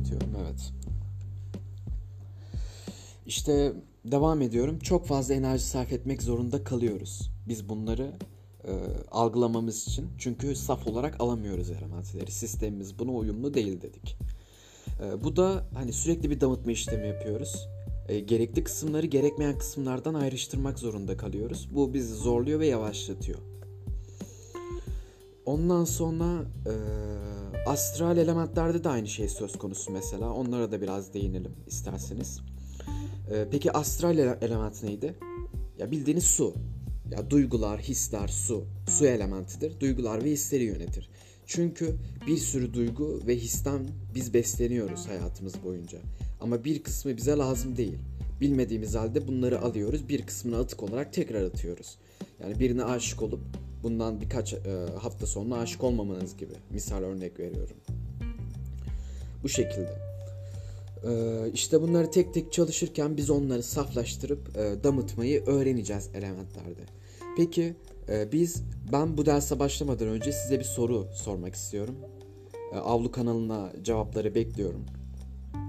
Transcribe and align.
başlatıyorum 0.00 0.36
evet. 0.44 0.72
İşte 3.26 3.72
devam 4.04 4.42
ediyorum. 4.42 4.78
Çok 4.78 5.06
fazla 5.06 5.34
enerji 5.34 5.64
sarf 5.64 5.92
etmek 5.92 6.22
zorunda 6.22 6.64
kalıyoruz. 6.64 7.30
Biz 7.48 7.68
bunları 7.68 8.12
e, 8.64 8.72
algılamamız 9.10 9.88
için. 9.88 10.06
Çünkü 10.18 10.56
saf 10.56 10.86
olarak 10.86 11.20
alamıyoruz 11.20 11.70
elementileri. 11.70 12.30
Sistemimiz 12.30 12.98
buna 12.98 13.12
uyumlu 13.12 13.54
değil 13.54 13.80
dedik. 13.80 14.16
E, 15.02 15.24
bu 15.24 15.36
da 15.36 15.66
hani 15.74 15.92
sürekli 15.92 16.30
bir 16.30 16.40
damıtma 16.40 16.72
işlemi 16.72 17.08
yapıyoruz. 17.08 17.68
E, 18.08 18.20
gerekli 18.20 18.64
kısımları 18.64 19.06
gerekmeyen 19.06 19.58
kısımlardan 19.58 20.14
ayrıştırmak 20.14 20.78
zorunda 20.78 21.16
kalıyoruz. 21.16 21.68
Bu 21.74 21.94
bizi 21.94 22.14
zorluyor 22.14 22.60
ve 22.60 22.66
yavaşlatıyor. 22.66 23.49
Ondan 25.50 25.84
sonra 25.84 26.44
e, 26.66 26.72
astral 27.66 28.18
elementlerde 28.18 28.84
de 28.84 28.88
aynı 28.88 29.08
şey 29.08 29.28
söz 29.28 29.58
konusu 29.58 29.92
mesela. 29.92 30.32
Onlara 30.32 30.72
da 30.72 30.80
biraz 30.80 31.14
değinelim 31.14 31.52
isterseniz. 31.66 32.40
E, 33.30 33.46
peki 33.50 33.72
astral 33.72 34.18
element 34.18 34.82
neydi? 34.82 35.14
Ya 35.78 35.90
bildiğiniz 35.90 36.24
su. 36.24 36.54
Ya 37.10 37.30
duygular, 37.30 37.80
hisler, 37.80 38.28
su. 38.28 38.64
Su 38.88 39.06
elementidir. 39.06 39.80
Duygular 39.80 40.24
ve 40.24 40.30
hisleri 40.30 40.64
yönetir. 40.64 41.10
Çünkü 41.46 41.96
bir 42.26 42.36
sürü 42.36 42.74
duygu 42.74 43.20
ve 43.26 43.36
histen 43.36 43.88
biz 44.14 44.34
besleniyoruz 44.34 45.08
hayatımız 45.08 45.54
boyunca. 45.64 45.98
Ama 46.40 46.64
bir 46.64 46.82
kısmı 46.82 47.16
bize 47.16 47.36
lazım 47.36 47.76
değil. 47.76 47.98
Bilmediğimiz 48.40 48.94
halde 48.94 49.28
bunları 49.28 49.60
alıyoruz. 49.60 50.08
Bir 50.08 50.26
kısmını 50.26 50.58
atık 50.58 50.82
olarak 50.82 51.12
tekrar 51.12 51.42
atıyoruz. 51.42 51.98
Yani 52.42 52.58
birine 52.58 52.84
aşık 52.84 53.22
olup 53.22 53.40
bundan 53.82 54.20
birkaç 54.20 54.52
e, 54.52 54.58
hafta 55.02 55.26
sonra 55.26 55.54
aşık 55.54 55.84
olmamanız 55.84 56.36
gibi. 56.36 56.52
Misal 56.70 57.02
örnek 57.02 57.40
veriyorum. 57.40 57.76
Bu 59.42 59.48
şekilde. 59.48 59.98
E, 61.04 61.12
işte 61.52 61.82
bunları 61.82 62.10
tek 62.10 62.34
tek 62.34 62.52
çalışırken 62.52 63.16
biz 63.16 63.30
onları 63.30 63.62
saflaştırıp 63.62 64.56
e, 64.56 64.84
damıtmayı 64.84 65.44
öğreneceğiz 65.44 66.08
elementlerde. 66.14 66.80
Peki 67.36 67.74
e, 68.08 68.32
biz 68.32 68.62
ben 68.92 69.16
bu 69.16 69.26
derse 69.26 69.58
başlamadan 69.58 70.08
önce 70.08 70.32
size 70.32 70.58
bir 70.58 70.64
soru 70.64 71.06
sormak 71.14 71.54
istiyorum. 71.54 71.94
E, 72.74 72.76
Avlu 72.76 73.10
kanalına 73.10 73.72
cevapları 73.82 74.34
bekliyorum. 74.34 74.84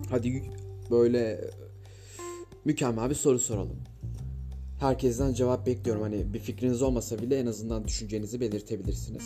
Hadi 0.09 0.43
böyle 0.91 1.51
mükemmel 2.65 3.09
bir 3.09 3.15
soru 3.15 3.39
soralım. 3.39 3.77
Herkesten 4.81 5.33
cevap 5.33 5.65
bekliyorum. 5.65 6.01
Hani 6.01 6.33
bir 6.33 6.39
fikriniz 6.39 6.81
olmasa 6.81 7.19
bile 7.19 7.39
en 7.39 7.45
azından 7.45 7.85
düşüncenizi 7.87 8.41
belirtebilirsiniz. 8.41 9.23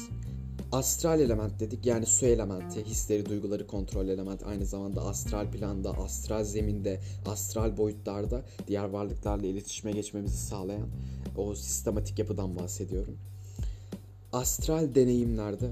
Astral 0.72 1.20
element 1.20 1.60
dedik 1.60 1.86
yani 1.86 2.06
su 2.06 2.26
elementi, 2.26 2.86
hisleri, 2.86 3.26
duyguları 3.26 3.68
kontrol 3.68 4.08
element 4.08 4.44
aynı 4.44 4.66
zamanda 4.66 5.02
astral 5.02 5.52
planda, 5.52 5.92
astral 5.92 6.44
zeminde, 6.44 7.00
astral 7.26 7.78
boyutlarda 7.78 8.46
diğer 8.68 8.84
varlıklarla 8.84 9.48
iletişime 9.48 9.92
geçmemizi 9.92 10.38
sağlayan 10.38 10.88
o 11.38 11.56
sistematik 11.56 12.20
yapıdan 12.20 12.56
bahsediyorum. 12.56 13.18
Astral 14.34 14.96
deneyimlerde 14.96 15.72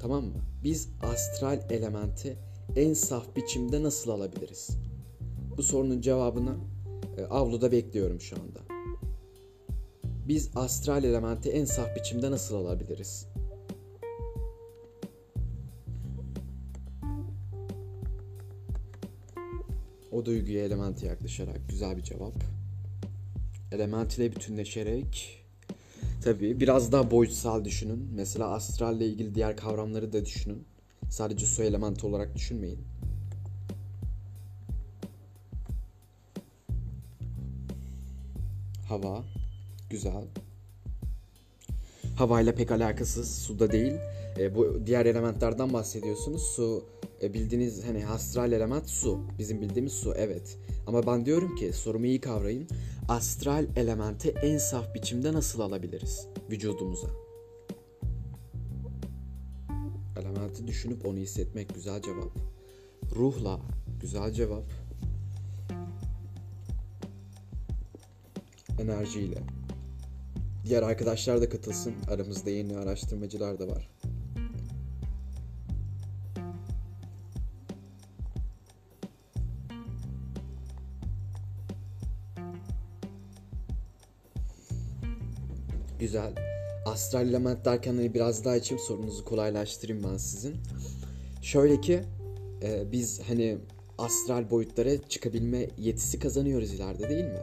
tamam 0.00 0.24
mı? 0.24 0.40
Biz 0.64 0.88
astral 1.02 1.60
elementi 1.70 2.36
en 2.76 2.94
saf 2.94 3.36
biçimde 3.36 3.82
nasıl 3.82 4.10
alabiliriz? 4.10 4.68
Bu 5.56 5.62
sorunun 5.62 6.00
cevabını 6.00 6.56
e, 7.18 7.24
avluda 7.24 7.72
bekliyorum 7.72 8.20
şu 8.20 8.36
anda. 8.36 8.71
Biz 10.28 10.50
astral 10.54 11.04
elementi 11.04 11.50
en 11.50 11.64
saf 11.64 11.96
biçimde 11.96 12.30
nasıl 12.30 12.54
alabiliriz? 12.54 13.26
O 20.12 20.24
duyguya 20.24 20.64
elementi 20.64 21.06
yaklaşarak 21.06 21.68
güzel 21.68 21.96
bir 21.96 22.02
cevap. 22.02 22.34
Element 23.72 24.18
ile 24.18 24.32
bütünleşerek 24.32 25.44
tabii 26.24 26.60
biraz 26.60 26.92
daha 26.92 27.10
boyutsal 27.10 27.64
düşünün. 27.64 28.08
Mesela 28.14 28.48
astral 28.48 28.96
ile 28.96 29.06
ilgili 29.06 29.34
diğer 29.34 29.56
kavramları 29.56 30.12
da 30.12 30.24
düşünün. 30.24 30.64
Sadece 31.10 31.46
su 31.46 31.62
elementi 31.62 32.06
olarak 32.06 32.34
düşünmeyin. 32.34 32.80
Hava. 38.88 39.24
Güzel. 39.92 40.24
Havayla 42.16 42.54
pek 42.54 42.70
alakasız. 42.70 43.38
Suda 43.38 43.72
değil. 43.72 43.92
E, 44.38 44.54
bu 44.54 44.86
diğer 44.86 45.06
elementlerden 45.06 45.72
bahsediyorsunuz. 45.72 46.42
Su 46.42 46.84
e, 47.22 47.34
bildiğiniz 47.34 47.84
hani 47.84 48.06
astral 48.06 48.52
element 48.52 48.88
su. 48.88 49.20
Bizim 49.38 49.60
bildiğimiz 49.60 49.92
su 49.92 50.14
evet. 50.16 50.58
Ama 50.86 51.06
ben 51.06 51.26
diyorum 51.26 51.56
ki 51.56 51.72
sorumu 51.72 52.06
iyi 52.06 52.20
kavrayın. 52.20 52.68
Astral 53.08 53.66
elementi 53.76 54.34
en 54.42 54.58
saf 54.58 54.94
biçimde 54.94 55.32
nasıl 55.32 55.60
alabiliriz 55.60 56.26
vücudumuza? 56.50 57.08
Elementi 60.20 60.66
düşünüp 60.66 61.06
onu 61.06 61.18
hissetmek 61.18 61.74
güzel 61.74 62.02
cevap. 62.02 62.30
Ruhla 63.16 63.60
güzel 64.00 64.32
cevap. 64.32 64.64
Enerjiyle. 68.78 69.61
Diğer 70.64 70.82
arkadaşlar 70.82 71.40
da 71.40 71.48
katılsın. 71.48 71.94
Aramızda 72.08 72.50
yeni 72.50 72.76
araştırmacılar 72.76 73.58
da 73.58 73.68
var. 73.68 73.90
Güzel. 86.00 86.32
Astral 86.86 87.28
element 87.28 87.64
derken 87.64 87.94
hani 87.94 88.14
biraz 88.14 88.44
daha 88.44 88.54
açayım 88.54 88.84
sorunuzu 88.84 89.24
kolaylaştırayım 89.24 90.04
ben 90.04 90.16
sizin. 90.16 90.56
Şöyle 91.42 91.80
ki 91.80 92.02
e, 92.62 92.92
biz 92.92 93.20
hani 93.28 93.58
astral 93.98 94.50
boyutlara 94.50 95.08
çıkabilme 95.08 95.68
yetisi 95.78 96.18
kazanıyoruz 96.18 96.72
ileride 96.72 97.08
değil 97.08 97.24
mi? 97.24 97.40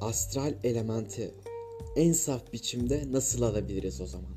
Astral 0.00 0.54
elementi 0.64 1.34
en 1.96 2.12
saf 2.12 2.52
biçimde 2.52 3.12
nasıl 3.12 3.42
alabiliriz 3.42 4.00
o 4.00 4.06
zaman? 4.06 4.30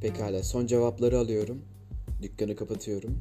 Pekala 0.00 0.42
son 0.42 0.66
cevapları 0.66 1.18
alıyorum. 1.18 1.62
Dükkanı 2.22 2.56
kapatıyorum. 2.56 3.18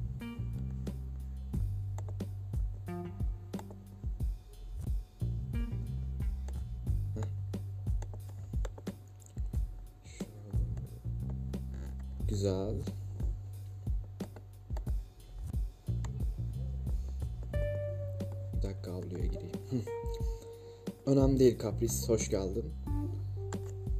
Kapris. 21.73 22.09
Hoş 22.09 22.29
geldin. 22.29 22.65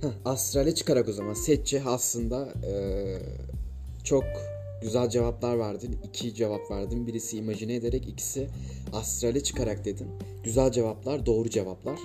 Heh, 0.01 0.09
astrale 0.25 0.75
çıkarak 0.75 1.09
o 1.09 1.11
zaman. 1.13 1.33
Setçi 1.33 1.83
aslında 1.85 2.53
ee, 2.67 3.19
çok 4.03 4.23
güzel 4.81 5.09
cevaplar 5.09 5.59
verdin. 5.59 5.97
İki 6.03 6.33
cevap 6.33 6.71
verdin. 6.71 7.07
Birisi 7.07 7.37
imajine 7.37 7.75
ederek, 7.75 8.07
ikisi 8.07 8.47
astrale 8.93 9.43
çıkarak 9.43 9.85
dedin. 9.85 10.07
Güzel 10.43 10.71
cevaplar, 10.71 11.25
doğru 11.25 11.49
cevaplar. 11.49 11.99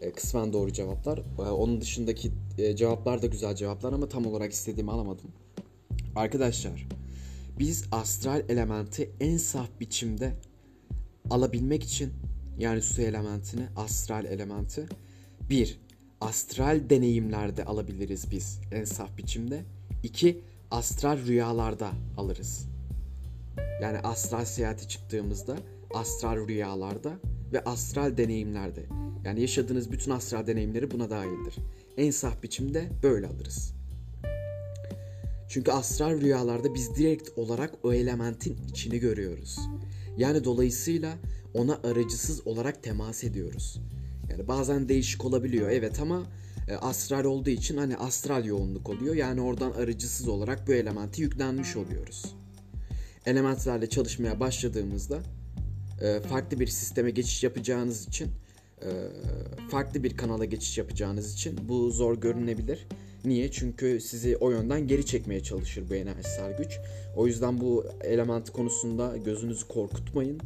E, 0.00 0.12
kısmen 0.12 0.52
doğru 0.52 0.72
cevaplar. 0.72 1.18
E, 1.18 1.42
onun 1.42 1.80
dışındaki 1.80 2.32
e, 2.58 2.76
cevaplar 2.76 3.22
da 3.22 3.26
güzel 3.26 3.54
cevaplar 3.54 3.92
ama 3.92 4.08
tam 4.08 4.26
olarak 4.26 4.52
istediğimi 4.52 4.90
alamadım. 4.90 5.30
Arkadaşlar 6.16 6.88
biz 7.58 7.84
astral 7.92 8.42
elementi 8.48 9.10
en 9.20 9.36
saf 9.36 9.68
biçimde 9.80 10.32
alabilmek 11.30 11.84
için 11.84 12.12
yani 12.60 12.82
su 12.82 13.02
elementini, 13.02 13.68
astral 13.76 14.24
elementi 14.24 14.86
bir 15.50 15.80
astral 16.20 16.90
deneyimlerde 16.90 17.64
alabiliriz 17.64 18.30
biz 18.30 18.60
en 18.72 18.84
saf 18.84 19.18
biçimde. 19.18 19.62
İki 20.02 20.40
astral 20.70 21.26
rüyalarda 21.26 21.90
alırız. 22.16 22.66
Yani 23.82 23.98
astral 23.98 24.44
seyahati 24.44 24.88
çıktığımızda 24.88 25.56
astral 25.94 26.48
rüyalarda 26.48 27.12
ve 27.52 27.64
astral 27.64 28.16
deneyimlerde. 28.16 28.84
Yani 29.24 29.40
yaşadığınız 29.40 29.92
bütün 29.92 30.10
astral 30.10 30.46
deneyimleri 30.46 30.90
buna 30.90 31.10
dahildir. 31.10 31.56
En 31.96 32.10
saf 32.10 32.42
biçimde 32.42 32.88
böyle 33.02 33.26
alırız. 33.26 33.74
Çünkü 35.48 35.70
astral 35.70 36.20
rüyalarda 36.20 36.74
biz 36.74 36.96
direkt 36.96 37.38
olarak 37.38 37.74
o 37.82 37.92
elementin 37.92 38.56
içini 38.68 38.98
görüyoruz. 38.98 39.58
Yani 40.16 40.44
dolayısıyla 40.44 41.12
ona 41.54 41.80
aracısız 41.84 42.46
olarak 42.46 42.82
temas 42.82 43.24
ediyoruz. 43.24 43.80
Yani 44.30 44.48
bazen 44.48 44.88
değişik 44.88 45.24
olabiliyor 45.24 45.70
evet 45.70 46.00
ama 46.00 46.26
e, 46.68 46.74
astral 46.74 47.24
olduğu 47.24 47.50
için 47.50 47.76
hani 47.76 47.96
astral 47.96 48.44
yoğunluk 48.44 48.88
oluyor. 48.88 49.14
Yani 49.14 49.40
oradan 49.40 49.72
arıcısız 49.72 50.28
olarak 50.28 50.68
bu 50.68 50.72
elementi 50.72 51.22
yüklenmiş 51.22 51.76
oluyoruz. 51.76 52.34
Elementlerle 53.26 53.88
çalışmaya 53.88 54.40
başladığımızda 54.40 55.18
e, 56.00 56.20
farklı 56.20 56.60
bir 56.60 56.66
sisteme 56.66 57.10
geçiş 57.10 57.44
yapacağınız 57.44 58.08
için 58.08 58.28
e, 58.82 58.88
farklı 59.70 60.02
bir 60.02 60.16
kanala 60.16 60.44
geçiş 60.44 60.78
yapacağınız 60.78 61.34
için 61.34 61.58
bu 61.68 61.90
zor 61.90 62.20
görünebilir. 62.20 62.86
Niye? 63.24 63.50
Çünkü 63.50 64.00
sizi 64.00 64.36
o 64.36 64.50
yönden 64.50 64.88
geri 64.88 65.06
çekmeye 65.06 65.42
çalışır 65.42 65.90
bu 65.90 65.94
enerjisel 65.94 66.56
güç. 66.56 66.78
O 67.16 67.26
yüzden 67.26 67.60
bu 67.60 67.86
element 68.00 68.50
konusunda 68.50 69.16
gözünüzü 69.16 69.68
korkutmayın. 69.68 70.40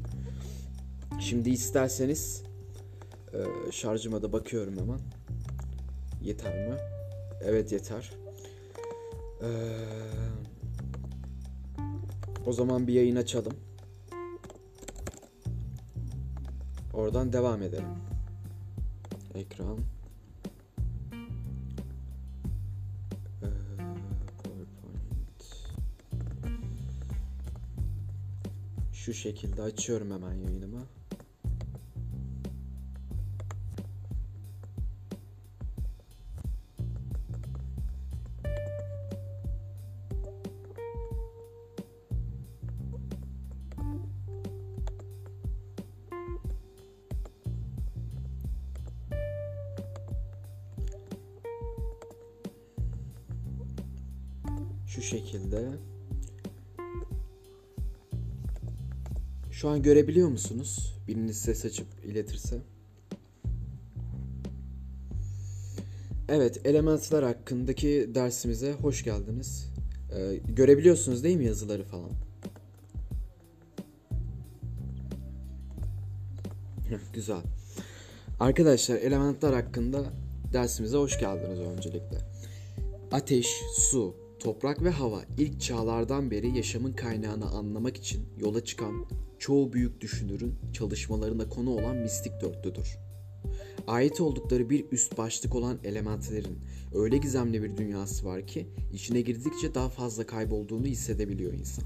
Şimdi 1.20 1.50
isterseniz 1.50 2.42
e, 3.34 3.72
şarjıma 3.72 4.22
da 4.22 4.32
bakıyorum 4.32 4.76
hemen. 4.78 5.00
Yeter 6.22 6.68
mi? 6.68 6.76
Evet 7.42 7.72
yeter. 7.72 8.10
Ee, 9.42 9.46
o 12.46 12.52
zaman 12.52 12.86
bir 12.86 12.92
yayın 12.92 13.16
açalım. 13.16 13.52
Oradan 16.94 17.32
devam 17.32 17.62
edelim. 17.62 17.98
Ekran. 19.34 19.78
Ee. 23.42 23.46
Şu 28.92 29.14
şekilde 29.14 29.62
açıyorum 29.62 30.10
hemen 30.10 30.34
yayınımı. 30.34 30.86
Şu 54.94 55.02
şekilde. 55.02 55.68
Şu 59.50 59.68
an 59.68 59.82
görebiliyor 59.82 60.28
musunuz? 60.28 60.94
Biriniz 61.08 61.38
ses 61.38 61.64
açıp 61.64 61.86
iletirse. 62.04 62.58
Evet, 66.28 66.66
elementler 66.66 67.22
hakkındaki 67.22 68.10
dersimize 68.14 68.72
hoş 68.72 69.04
geldiniz. 69.04 69.70
Ee, 70.16 70.40
görebiliyorsunuz 70.48 71.24
değil 71.24 71.36
mi 71.36 71.44
yazıları 71.44 71.84
falan? 71.84 72.10
Güzel. 77.14 77.42
Arkadaşlar 78.40 78.96
elementler 78.96 79.52
hakkında 79.52 80.04
dersimize 80.52 80.96
hoş 80.96 81.20
geldiniz 81.20 81.58
öncelikle. 81.58 82.18
Ateş, 83.12 83.46
su, 83.76 84.23
toprak 84.44 84.82
ve 84.82 84.90
hava 84.90 85.22
ilk 85.38 85.60
çağlardan 85.60 86.30
beri 86.30 86.56
yaşamın 86.56 86.92
kaynağını 86.92 87.46
anlamak 87.46 87.96
için 87.96 88.26
yola 88.40 88.64
çıkan 88.64 89.06
çoğu 89.38 89.72
büyük 89.72 90.00
düşünürün 90.00 90.54
çalışmalarında 90.72 91.48
konu 91.48 91.70
olan 91.70 91.96
mistik 91.96 92.32
dörtlüdür. 92.40 92.98
Ait 93.86 94.20
oldukları 94.20 94.70
bir 94.70 94.84
üst 94.92 95.18
başlık 95.18 95.54
olan 95.54 95.78
elementlerin 95.84 96.58
öyle 96.94 97.16
gizemli 97.16 97.62
bir 97.62 97.76
dünyası 97.76 98.26
var 98.26 98.46
ki 98.46 98.66
içine 98.92 99.20
girdikçe 99.20 99.74
daha 99.74 99.88
fazla 99.88 100.26
kaybolduğunu 100.26 100.86
hissedebiliyor 100.86 101.52
insan. 101.52 101.84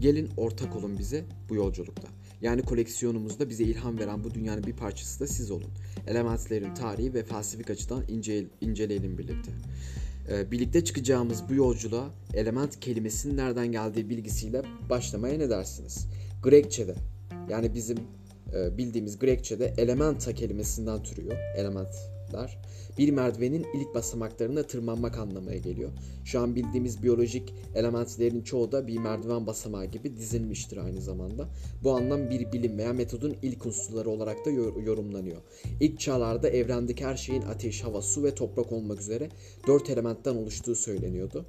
Gelin 0.00 0.30
ortak 0.36 0.76
olun 0.76 0.98
bize 0.98 1.24
bu 1.48 1.54
yolculukta. 1.54 2.08
Yani 2.40 2.62
koleksiyonumuzda 2.62 3.48
bize 3.50 3.64
ilham 3.64 3.98
veren 3.98 4.24
bu 4.24 4.34
dünyanın 4.34 4.64
bir 4.64 4.76
parçası 4.76 5.20
da 5.20 5.26
siz 5.26 5.50
olun. 5.50 5.70
Elementlerin 6.06 6.74
tarihi 6.74 7.14
ve 7.14 7.24
felsefik 7.24 7.70
açıdan 7.70 8.04
ince, 8.08 8.46
inceleyelim 8.60 9.18
birlikte. 9.18 9.50
Ee, 10.30 10.50
birlikte 10.50 10.84
çıkacağımız 10.84 11.48
bu 11.48 11.54
yolculuğa 11.54 12.10
element 12.34 12.80
kelimesinin 12.80 13.36
nereden 13.36 13.66
geldiği 13.66 14.10
bilgisiyle 14.10 14.62
başlamaya 14.90 15.38
ne 15.38 15.50
dersiniz? 15.50 16.08
Grekçe'de 16.42 16.94
yani 17.48 17.74
bizim 17.74 17.98
e, 18.54 18.78
bildiğimiz 18.78 19.18
Grekçe'de 19.18 19.74
elementa 19.78 20.34
kelimesinden 20.34 21.02
türüyor 21.02 21.38
elementler. 22.36 22.58
Bir 22.98 23.10
merdivenin 23.10 23.66
ilk 23.74 23.94
basamaklarına 23.94 24.62
tırmanmak 24.62 25.18
anlamına 25.18 25.56
geliyor. 25.56 25.90
Şu 26.24 26.40
an 26.40 26.54
bildiğimiz 26.54 27.02
biyolojik 27.02 27.54
elementlerin 27.74 28.42
çoğu 28.42 28.72
da 28.72 28.86
bir 28.86 28.98
merdiven 28.98 29.46
basamağı 29.46 29.84
gibi 29.84 30.16
dizilmiştir 30.16 30.76
aynı 30.76 31.00
zamanda. 31.00 31.48
Bu 31.82 31.96
anlam 31.96 32.30
bir 32.30 32.52
bilim 32.52 32.78
veya 32.78 32.92
metodun 32.92 33.36
ilk 33.42 33.66
unsurları 33.66 34.10
olarak 34.10 34.46
da 34.46 34.50
yor- 34.50 34.82
yorumlanıyor. 34.82 35.40
İlk 35.80 36.00
çağlarda 36.00 36.48
evrendeki 36.48 37.04
her 37.04 37.16
şeyin 37.16 37.42
ateş, 37.42 37.84
hava, 37.84 38.02
su 38.02 38.22
ve 38.22 38.34
toprak 38.34 38.72
olmak 38.72 39.00
üzere 39.00 39.28
dört 39.66 39.90
elementten 39.90 40.34
oluştuğu 40.36 40.74
söyleniyordu. 40.74 41.44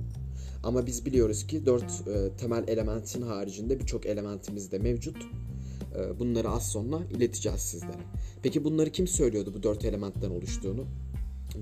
Ama 0.64 0.86
biz 0.86 1.06
biliyoruz 1.06 1.48
ki 1.48 1.66
dört 1.66 2.08
e, 2.08 2.38
temel 2.38 2.68
elementin 2.68 3.22
haricinde 3.22 3.80
birçok 3.80 4.06
elementimiz 4.06 4.72
de 4.72 4.80
mevcut. 4.80 5.18
E, 5.98 6.20
bunları 6.20 6.50
az 6.50 6.72
sonra 6.72 7.00
ileteceğiz 7.18 7.62
sizlere. 7.62 8.04
Peki 8.44 8.64
bunları 8.64 8.90
kim 8.90 9.08
söylüyordu 9.08 9.54
bu 9.54 9.64
dört 9.64 9.86
elementten 9.86 10.30
oluştuğunu? 10.30 10.86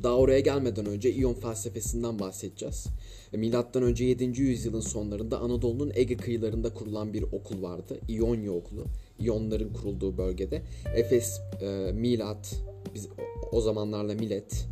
Daha 0.03 0.15
oraya 0.15 0.39
gelmeden 0.39 0.85
önce 0.85 1.13
İyon 1.13 1.33
felsefesinden 1.33 2.19
bahsedeceğiz. 2.19 2.87
E, 3.33 3.37
Milattan 3.37 3.83
önce 3.83 4.05
7. 4.05 4.41
yüzyılın 4.41 4.79
sonlarında 4.79 5.39
Anadolu'nun 5.39 5.91
Ege 5.95 6.17
kıyılarında 6.17 6.73
kurulan 6.73 7.13
bir 7.13 7.23
okul 7.23 7.61
vardı. 7.61 7.99
İonya 8.07 8.51
okulu. 8.51 8.85
İyonların 9.19 9.73
kurulduğu 9.73 10.17
bölgede. 10.17 10.61
Efes, 10.95 11.39
e, 11.61 11.91
Milat, 11.93 12.55
biz 12.95 13.07
o, 13.51 13.61
zamanlarla 13.61 14.13
Milet, 14.13 14.65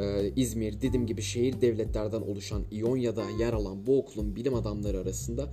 e, 0.00 0.32
İzmir, 0.36 0.80
Didim 0.80 1.06
gibi 1.06 1.22
şehir 1.22 1.60
devletlerden 1.60 2.20
oluşan 2.20 2.62
İonya'da 2.70 3.24
yer 3.40 3.52
alan 3.52 3.86
bu 3.86 3.98
okulun 3.98 4.36
bilim 4.36 4.54
adamları 4.54 5.00
arasında 5.00 5.48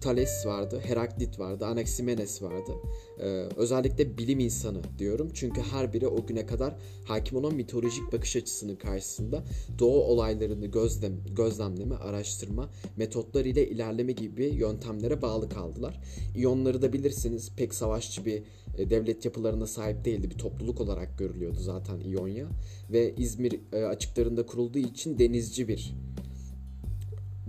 Thales 0.00 0.46
vardı, 0.46 0.80
Heraklit 0.84 1.38
vardı, 1.38 1.66
Anaximenes 1.66 2.42
vardı. 2.42 2.72
Ee, 3.18 3.24
özellikle 3.56 4.18
bilim 4.18 4.40
insanı 4.40 4.80
diyorum 4.98 5.30
çünkü 5.34 5.60
her 5.60 5.92
biri 5.92 6.08
o 6.08 6.26
güne 6.26 6.46
kadar 6.46 6.74
hakim 7.04 7.38
olan 7.38 7.54
mitolojik 7.54 8.12
bakış 8.12 8.36
açısının 8.36 8.76
karşısında 8.76 9.44
doğu 9.78 10.02
olaylarını 10.02 10.66
gözlem, 10.66 11.12
gözlemleme, 11.36 11.94
araştırma, 11.94 12.70
metotlar 12.96 13.44
ile 13.44 13.68
ilerleme 13.68 14.12
gibi 14.12 14.44
yöntemlere 14.44 15.22
bağlı 15.22 15.48
kaldılar. 15.48 16.00
İyonları 16.36 16.82
da 16.82 16.92
bilirsiniz 16.92 17.50
pek 17.56 17.74
savaşçı 17.74 18.24
bir 18.24 18.42
e, 18.78 18.90
devlet 18.90 19.24
yapılarına 19.24 19.66
sahip 19.66 20.04
değildi. 20.04 20.30
Bir 20.30 20.38
topluluk 20.38 20.80
olarak 20.80 21.18
görülüyordu 21.18 21.58
zaten 21.60 22.00
İonya 22.00 22.46
ve 22.92 23.14
İzmir 23.16 23.60
e, 23.72 23.84
açıklarında 23.84 24.46
kurulduğu 24.46 24.78
için 24.78 25.18
denizci 25.18 25.68
bir 25.68 25.94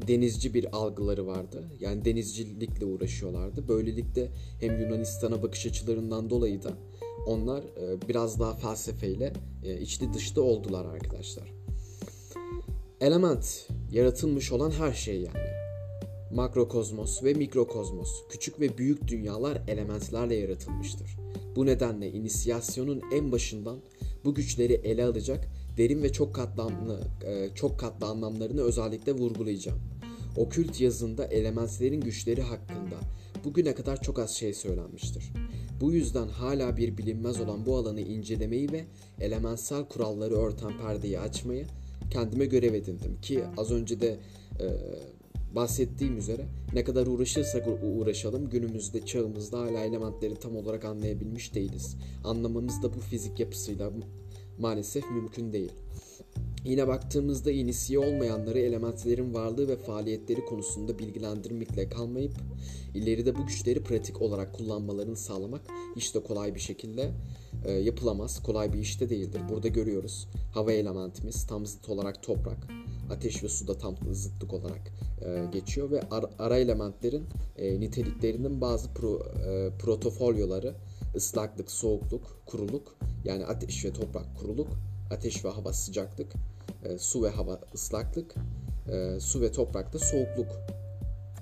denizci 0.08 0.54
bir 0.54 0.76
algıları 0.76 1.28
vardı. 1.28 1.64
Yani 1.80 2.06
denizcilikle 2.06 2.86
uğraşıyorlardı. 2.86 3.68
Böylelikle 3.68 4.32
hem 4.60 4.80
Yunanistan'a 4.80 5.44
bakış 5.44 5.66
açılarından 5.66 6.30
dolayı 6.30 6.64
da 6.64 6.72
onlar 7.26 7.64
e, 7.64 8.10
biraz 8.10 8.40
daha 8.40 8.56
felsefeyle 8.56 9.34
e, 9.64 9.80
içli 9.80 10.14
dışlı 10.14 10.44
oldular 10.44 10.86
arkadaşlar. 10.86 11.54
Element, 13.02 13.68
yaratılmış 13.92 14.52
olan 14.52 14.72
her 14.72 14.94
şey 14.94 15.16
yani. 15.16 15.52
Makrokozmos 16.34 17.24
ve 17.24 17.34
mikrokozmos, 17.34 18.10
küçük 18.30 18.60
ve 18.60 18.78
büyük 18.78 19.08
dünyalar 19.08 19.62
elementlerle 19.68 20.36
yaratılmıştır. 20.36 21.18
Bu 21.56 21.66
nedenle 21.66 22.12
inisiyasyonun 22.12 23.02
en 23.14 23.32
başından 23.32 23.80
bu 24.26 24.36
güçleri 24.36 24.74
ele 24.74 25.06
alacak 25.06 25.48
derin 25.78 26.04
ve 26.04 26.12
çok 26.12 26.36
katlamlı 26.36 27.02
e, 27.26 27.50
çok 27.56 27.80
katlı 27.80 28.08
anlamlarını 28.08 28.62
özellikle 28.62 29.12
vurgulayacağım. 29.12 29.80
Okült 30.38 30.82
yazında 30.82 31.26
elementlerin 31.26 32.02
güçleri 32.02 32.42
hakkında 32.42 32.96
bugüne 33.44 33.76
kadar 33.76 34.02
çok 34.02 34.20
az 34.20 34.32
şey 34.32 34.54
söylenmiştir. 34.54 35.32
Bu 35.82 35.94
yüzden 35.94 36.28
hala 36.28 36.78
bir 36.78 36.98
bilinmez 36.98 37.42
olan 37.42 37.66
bu 37.66 37.78
alanı 37.78 38.02
incelemeyi 38.02 38.72
ve 38.72 38.86
elementsel 39.20 39.86
kuralları 39.86 40.36
örten 40.36 40.78
perdeyi 40.78 41.20
açmayı 41.20 41.66
kendime 42.12 42.46
görev 42.46 42.74
edindim 42.74 43.22
ki 43.22 43.44
az 43.58 43.72
önce 43.72 44.02
de 44.02 44.20
e, 44.60 44.66
bahsettiğim 45.56 46.18
üzere 46.18 46.46
ne 46.74 46.84
kadar 46.84 47.08
uğraşırsak 47.08 47.68
uğraşalım 47.84 48.50
günümüzde 48.50 49.06
çağımızda 49.06 49.60
hala 49.60 49.80
elementleri 49.80 50.36
tam 50.36 50.56
olarak 50.56 50.86
anlayabilmiş 50.86 51.56
değiliz. 51.56 51.98
Anlamamız 52.24 52.84
da 52.84 52.94
bu 52.94 53.00
fizik 53.00 53.40
yapısıyla 53.40 53.92
maalesef 54.62 55.12
mümkün 55.12 55.54
değil. 55.54 55.72
Yine 56.66 56.88
baktığımızda 56.88 57.52
inisiye 57.52 58.00
olmayanları 58.00 58.60
elementlerin 58.60 59.34
varlığı 59.34 59.68
ve 59.68 59.76
faaliyetleri 59.76 60.46
konusunda 60.46 61.00
bilgilendirmekle 61.00 61.90
kalmayıp 61.90 62.32
ileride 62.94 63.36
bu 63.36 63.46
güçleri 63.46 63.84
pratik 63.84 64.22
olarak 64.22 64.54
kullanmalarını 64.54 65.18
sağlamak 65.18 65.62
hiç 65.96 66.16
de 66.16 66.24
kolay 66.24 66.56
bir 66.56 66.60
şekilde 66.60 67.12
e, 67.66 67.72
yapılamaz. 67.72 68.44
Kolay 68.44 68.74
bir 68.74 68.80
işte 68.80 69.10
değildir. 69.10 69.42
Burada 69.50 69.68
görüyoruz 69.68 70.28
hava 70.54 70.72
elementimiz 70.72 71.48
tam 71.48 71.66
zıt 71.66 71.90
olarak 71.90 72.24
toprak. 72.24 72.68
Ateş 73.12 73.44
ve 73.44 73.50
suda 73.50 73.78
tam 73.78 73.96
zıtlık 74.12 74.54
olarak 74.54 74.82
e, 75.26 75.46
geçiyor 75.52 75.92
ve 75.92 76.02
ara, 76.12 76.30
ara 76.40 76.58
elementlerin 76.58 77.24
e, 77.58 77.80
niteliklerinin 77.80 78.62
bazı 78.62 78.94
pro, 78.94 79.20
e, 79.20 79.70
protofolyoları 79.80 80.76
ıslaklık, 81.16 81.72
soğukluk, 81.72 82.42
kuruluk 82.46 82.96
yani 83.24 83.46
ateş 83.46 83.86
ve 83.86 83.94
toprak 83.94 84.38
kuruluk, 84.40 84.68
ateş 85.12 85.46
ve 85.46 85.50
hava 85.50 85.74
sıcaklık, 85.74 86.34
e, 86.84 86.98
su 86.98 87.24
ve 87.24 87.30
hava 87.30 87.60
ıslaklık, 87.74 88.36
e, 88.92 89.20
su 89.20 89.42
ve 89.42 89.52
toprakta 89.52 90.00
soğukluk 90.00 90.48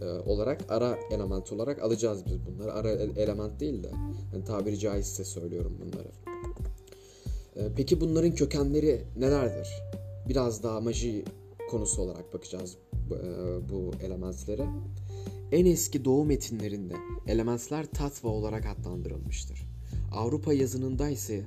e, 0.02 0.06
olarak 0.06 0.66
ara 0.70 0.98
element 1.12 1.52
olarak 1.52 1.84
alacağız 1.84 2.26
biz 2.26 2.46
bunları. 2.46 2.74
Ara 2.74 2.90
element 2.92 3.60
değil 3.60 3.84
de 3.84 3.92
yani 4.34 4.46
tabiri 4.46 4.80
caizse 4.80 5.26
söylüyorum 5.26 5.78
bunları. 5.82 6.08
Peki 7.76 8.02
bunların 8.02 8.32
kökenleri 8.32 9.02
nelerdir? 9.18 9.70
Biraz 10.30 10.64
daha 10.64 10.82
maji 10.82 11.26
konusu 11.70 12.02
olarak 12.02 12.34
bakacağız 12.34 12.78
bu 13.70 13.92
elementlere. 14.04 14.68
En 15.52 15.66
eski 15.66 16.06
doğu 16.06 16.26
metinlerinde 16.26 16.94
elementler 17.28 17.86
tatva 17.86 18.30
olarak 18.30 18.66
adlandırılmıştır. 18.66 19.62
Avrupa 20.12 20.54
yazınında 20.54 21.10
ise 21.10 21.46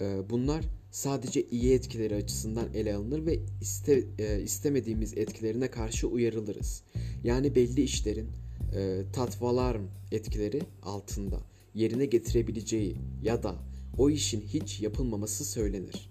e, 0.00 0.30
bunlar 0.30 0.64
sadece 0.90 1.42
iyi 1.42 1.72
etkileri 1.72 2.14
açısından 2.14 2.74
ele 2.74 2.94
alınır 2.94 3.26
ve 3.26 3.38
iste, 3.60 4.04
e, 4.18 4.42
istemediğimiz 4.42 5.18
etkilerine 5.18 5.70
karşı 5.70 6.06
uyarılırız. 6.06 6.82
Yani 7.24 7.54
belli 7.54 7.82
işlerin 7.82 8.28
e, 8.74 9.02
tatvalar 9.12 9.76
etkileri 10.12 10.62
altında 10.82 11.40
yerine 11.74 12.06
getirebileceği 12.06 12.96
ya 13.22 13.42
da 13.42 13.54
o 13.98 14.10
işin 14.10 14.40
hiç 14.40 14.80
yapılmaması 14.80 15.44
söylenir. 15.44 16.10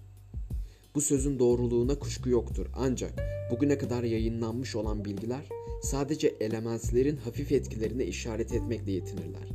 Bu 0.94 1.00
sözün 1.00 1.38
doğruluğuna 1.38 1.98
kuşku 1.98 2.28
yoktur 2.28 2.66
ancak 2.76 3.12
bugüne 3.50 3.78
kadar 3.78 4.02
yayınlanmış 4.02 4.76
olan 4.76 5.04
bilgiler 5.04 5.59
sadece 5.82 6.36
elementlerin 6.40 7.16
hafif 7.16 7.52
etkilerine 7.52 8.04
işaret 8.04 8.52
etmekle 8.52 8.92
yetinirler. 8.92 9.48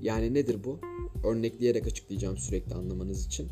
Yani 0.00 0.34
nedir 0.34 0.64
bu? 0.64 0.80
Örnekleyerek 1.24 1.86
açıklayacağım 1.86 2.38
sürekli 2.38 2.74
anlamanız 2.74 3.26
için. 3.26 3.48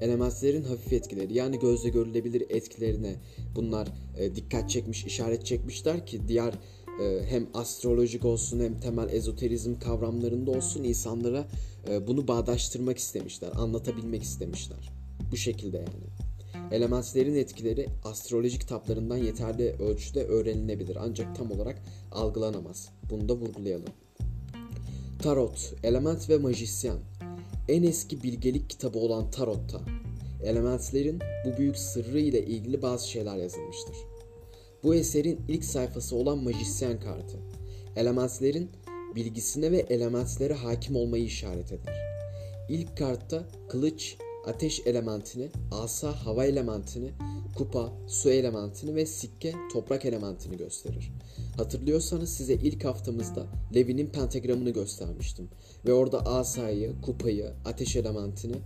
Elementlerin 0.00 0.62
hafif 0.62 0.92
etkileri 0.92 1.34
yani 1.34 1.58
gözle 1.58 1.88
görülebilir 1.88 2.42
etkilerine 2.48 3.14
bunlar 3.54 3.88
e, 4.18 4.36
dikkat 4.36 4.70
çekmiş, 4.70 5.04
işaret 5.04 5.46
çekmişler 5.46 6.06
ki 6.06 6.20
diğer 6.28 6.54
e, 7.02 7.26
hem 7.28 7.46
astrolojik 7.54 8.24
olsun 8.24 8.60
hem 8.60 8.80
temel 8.80 9.08
ezoterizm 9.12 9.78
kavramlarında 9.78 10.50
olsun 10.50 10.84
insanlara 10.84 11.48
e, 11.90 12.06
bunu 12.06 12.28
bağdaştırmak 12.28 12.98
istemişler, 12.98 13.50
anlatabilmek 13.54 14.22
istemişler. 14.22 14.92
Bu 15.32 15.36
şekilde 15.36 15.76
yani. 15.76 16.25
Elementlerin 16.72 17.34
etkileri 17.34 17.88
astroloji 18.04 18.58
kitaplarından 18.58 19.16
yeterli 19.16 19.70
ölçüde 19.70 20.24
öğrenilebilir 20.24 20.96
ancak 21.00 21.36
tam 21.36 21.50
olarak 21.50 21.82
algılanamaz. 22.12 22.88
Bunu 23.10 23.28
da 23.28 23.34
vurgulayalım. 23.34 23.92
Tarot, 25.22 25.74
element 25.82 26.30
ve 26.30 26.38
majisyen. 26.38 26.98
En 27.68 27.82
eski 27.82 28.22
bilgelik 28.22 28.70
kitabı 28.70 28.98
olan 28.98 29.30
Tarot'ta 29.30 29.80
elementlerin 30.44 31.18
bu 31.44 31.58
büyük 31.58 31.78
sırrı 31.78 32.20
ile 32.20 32.46
ilgili 32.46 32.82
bazı 32.82 33.08
şeyler 33.08 33.36
yazılmıştır. 33.36 33.96
Bu 34.82 34.94
eserin 34.94 35.40
ilk 35.48 35.64
sayfası 35.64 36.16
olan 36.16 36.38
majisyen 36.38 37.00
kartı. 37.00 37.38
Elementlerin 37.96 38.70
bilgisine 39.14 39.72
ve 39.72 39.78
elementlere 39.78 40.54
hakim 40.54 40.96
olmayı 40.96 41.24
işaret 41.24 41.72
eder. 41.72 41.94
İlk 42.68 42.96
kartta 42.96 43.44
kılıç, 43.68 44.16
ateş 44.46 44.82
elementini, 44.86 45.48
asa 45.70 46.26
hava 46.26 46.44
elementini, 46.44 47.10
kupa 47.56 47.92
su 48.06 48.30
elementini 48.30 48.94
ve 48.94 49.06
sikke 49.06 49.52
toprak 49.72 50.04
elementini 50.04 50.56
gösterir. 50.56 51.12
Hatırlıyorsanız 51.56 52.36
size 52.36 52.54
ilk 52.54 52.84
haftamızda 52.84 53.46
Levi'nin 53.74 54.06
pentagramını 54.06 54.70
göstermiştim. 54.70 55.48
Ve 55.86 55.92
orada 55.92 56.26
asayı, 56.26 56.92
kupayı, 57.02 57.52
ateş 57.64 57.96
elementini 57.96 58.56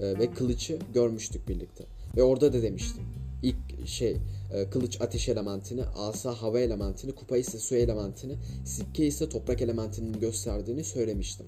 e, 0.00 0.18
ve 0.18 0.30
kılıcı 0.30 0.78
görmüştük 0.94 1.48
birlikte. 1.48 1.84
Ve 2.16 2.22
orada 2.22 2.52
da 2.52 2.62
demiştim. 2.62 3.02
İlk 3.42 3.88
şey 3.88 4.16
e, 4.52 4.70
kılıç 4.70 5.00
ateş 5.00 5.28
elementini, 5.28 5.84
asa 5.84 6.34
hava 6.42 6.60
elementini, 6.60 7.12
kupa 7.12 7.36
ise 7.36 7.58
su 7.58 7.74
elementini, 7.74 8.36
sikke 8.64 9.06
ise 9.06 9.28
toprak 9.28 9.62
elementinin 9.62 10.20
gösterdiğini 10.20 10.84
söylemiştim. 10.84 11.46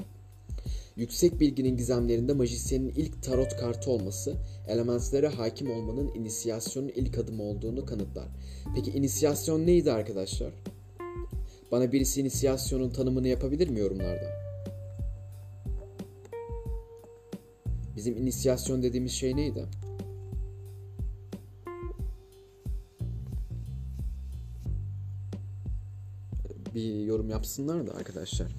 Yüksek 0.96 1.40
bilginin 1.40 1.76
gizemlerinde 1.76 2.32
majisyenin 2.32 2.88
ilk 2.88 3.22
tarot 3.22 3.56
kartı 3.56 3.90
olması, 3.90 4.37
elementlere 4.68 5.28
hakim 5.28 5.70
olmanın 5.70 6.14
inisiyasyonun 6.14 6.88
ilk 6.88 7.18
adımı 7.18 7.42
olduğunu 7.42 7.87
kanıtlar. 7.87 8.28
Peki 8.75 8.90
inisiyasyon 8.90 9.66
neydi 9.66 9.92
arkadaşlar? 9.92 10.52
Bana 11.72 11.92
birisi 11.92 12.20
inisiyasyonun 12.20 12.90
tanımını 12.90 13.28
yapabilir 13.28 13.68
mi 13.68 13.80
yorumlarda? 13.80 14.42
Bizim 17.96 18.16
inisiyasyon 18.16 18.82
dediğimiz 18.82 19.12
şey 19.12 19.37
neydi? 19.37 19.64
Bir 26.75 27.04
yorum 27.04 27.30
yapsınlar 27.30 27.87
da 27.87 27.94
arkadaşlar. 27.94 28.52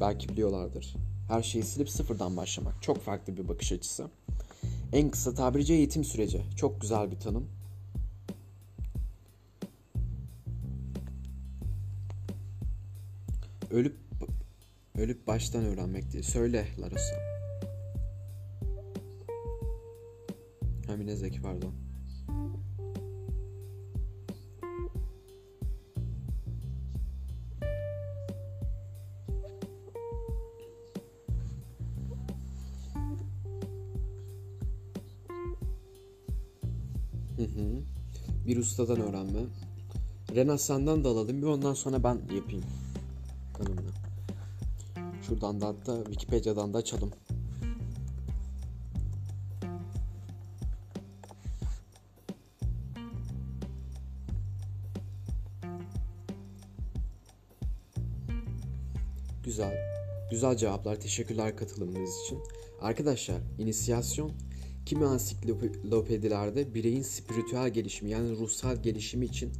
Belki 0.00 0.28
biliyorlardır. 0.28 1.07
Her 1.28 1.42
şeyi 1.42 1.64
silip 1.64 1.90
sıfırdan 1.90 2.36
başlamak. 2.36 2.82
Çok 2.82 3.02
farklı 3.02 3.36
bir 3.36 3.48
bakış 3.48 3.72
açısı. 3.72 4.10
En 4.92 5.10
kısa 5.10 5.34
tabirci 5.34 5.74
eğitim 5.74 6.04
süreci. 6.04 6.42
Çok 6.56 6.80
güzel 6.80 7.10
bir 7.10 7.20
tanım. 7.20 7.48
Ölüp 13.70 13.96
ölüp 14.98 15.26
baştan 15.26 15.64
öğrenmek 15.64 16.12
diye. 16.12 16.22
Söyle 16.22 16.68
Larosa. 16.80 17.16
Hamine 20.86 21.16
Zeki 21.16 21.42
pardon. 21.42 21.87
Hı 37.38 37.44
hı. 37.44 37.82
Bir 38.46 38.56
ustadan 38.56 39.00
öğrenme. 39.00 39.40
Rena 40.34 40.58
senden 40.58 41.04
de 41.04 41.08
alalım 41.08 41.42
bir 41.42 41.46
ondan 41.46 41.74
sonra 41.74 42.04
ben 42.04 42.20
yapayım. 42.36 42.64
Kanımla. 43.54 43.90
Şuradan 45.26 45.60
da 45.60 45.66
hatta 45.66 46.04
Wikipedia'dan 46.04 46.74
da 46.74 46.78
açalım. 46.78 47.10
Güzel. 59.44 59.74
Güzel 60.30 60.56
cevaplar. 60.56 61.00
Teşekkürler 61.00 61.56
katılımınız 61.56 62.10
için. 62.24 62.38
Arkadaşlar, 62.80 63.40
inisiyasyon 63.58 64.32
kimi 64.88 65.04
ansiklopedilerde 65.04 66.74
bireyin 66.74 67.02
spiritüel 67.02 67.68
gelişimi 67.68 68.10
yani 68.10 68.36
ruhsal 68.36 68.82
gelişimi 68.82 69.24
için 69.24 69.50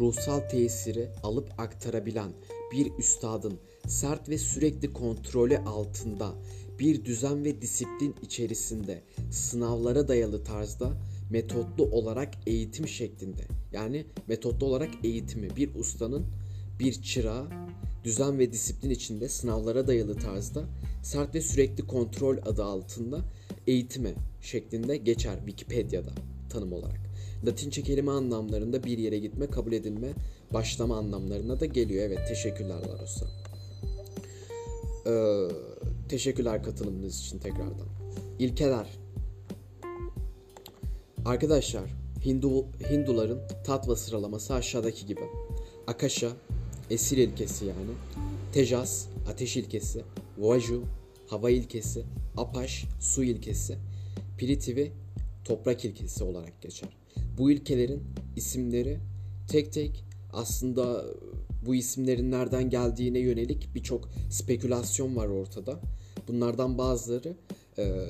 ruhsal 0.00 0.40
tesiri 0.40 1.08
alıp 1.22 1.52
aktarabilen 1.58 2.32
bir 2.72 2.92
üstadın 2.98 3.58
sert 3.86 4.28
ve 4.28 4.38
sürekli 4.38 4.92
kontrolü 4.92 5.58
altında 5.58 6.34
bir 6.78 7.04
düzen 7.04 7.44
ve 7.44 7.62
disiplin 7.62 8.14
içerisinde 8.22 9.02
sınavlara 9.30 10.08
dayalı 10.08 10.44
tarzda 10.44 10.92
metotlu 11.30 11.84
olarak 11.84 12.34
eğitim 12.46 12.88
şeklinde 12.88 13.42
yani 13.72 14.06
metotlu 14.28 14.66
olarak 14.66 14.90
eğitimi 15.04 15.56
bir 15.56 15.74
ustanın 15.74 16.26
bir 16.80 17.02
çırağı 17.02 17.46
düzen 18.04 18.38
ve 18.38 18.52
disiplin 18.52 18.90
içinde 18.90 19.28
sınavlara 19.28 19.86
dayalı 19.86 20.14
tarzda 20.14 20.64
sert 21.02 21.34
ve 21.34 21.40
sürekli 21.40 21.86
kontrol 21.86 22.36
adı 22.36 22.64
altında 22.64 23.24
eğitime 23.66 24.14
şeklinde 24.40 24.96
geçer 24.96 25.36
Wikipedia'da 25.46 26.10
tanım 26.50 26.72
olarak. 26.72 27.00
Latince 27.46 27.82
kelime 27.82 28.10
anlamlarında 28.10 28.84
bir 28.84 28.98
yere 28.98 29.18
gitme, 29.18 29.46
kabul 29.46 29.72
edilme, 29.72 30.08
başlama 30.52 30.96
anlamlarına 30.96 31.60
da 31.60 31.66
geliyor. 31.66 32.04
Evet 32.04 32.18
teşekkürler 32.28 32.76
Larosa. 32.88 33.26
Ee, 35.06 35.48
teşekkürler 36.08 36.62
katılımınız 36.62 37.20
için 37.20 37.38
tekrardan. 37.38 37.86
İlkeler. 38.38 38.86
Arkadaşlar 41.24 41.90
Hindu, 42.24 42.66
Hinduların 42.90 43.40
tatva 43.64 43.96
sıralaması 43.96 44.54
aşağıdaki 44.54 45.06
gibi. 45.06 45.20
Akasha, 45.86 46.28
esir 46.90 47.16
ilkesi 47.16 47.64
yani. 47.64 47.90
Tejas, 48.52 49.06
ateş 49.28 49.56
ilkesi. 49.56 50.02
Vaju, 50.38 50.82
hava 51.26 51.50
ilkesi. 51.50 52.04
Apaş 52.36 52.84
su 53.00 53.24
ilkesi, 53.24 53.78
Pritivi 54.38 54.92
toprak 55.44 55.84
ilkesi 55.84 56.24
olarak 56.24 56.62
geçer. 56.62 56.88
Bu 57.38 57.50
ilkelerin 57.50 58.02
isimleri 58.36 58.98
tek 59.48 59.72
tek 59.72 60.04
aslında 60.32 61.04
bu 61.66 61.74
isimlerin 61.74 62.30
nereden 62.30 62.70
geldiğine 62.70 63.18
yönelik 63.18 63.74
birçok 63.74 64.08
spekülasyon 64.30 65.16
var 65.16 65.26
ortada. 65.28 65.80
Bunlardan 66.28 66.78
bazıları 66.78 67.36
e, 67.78 68.06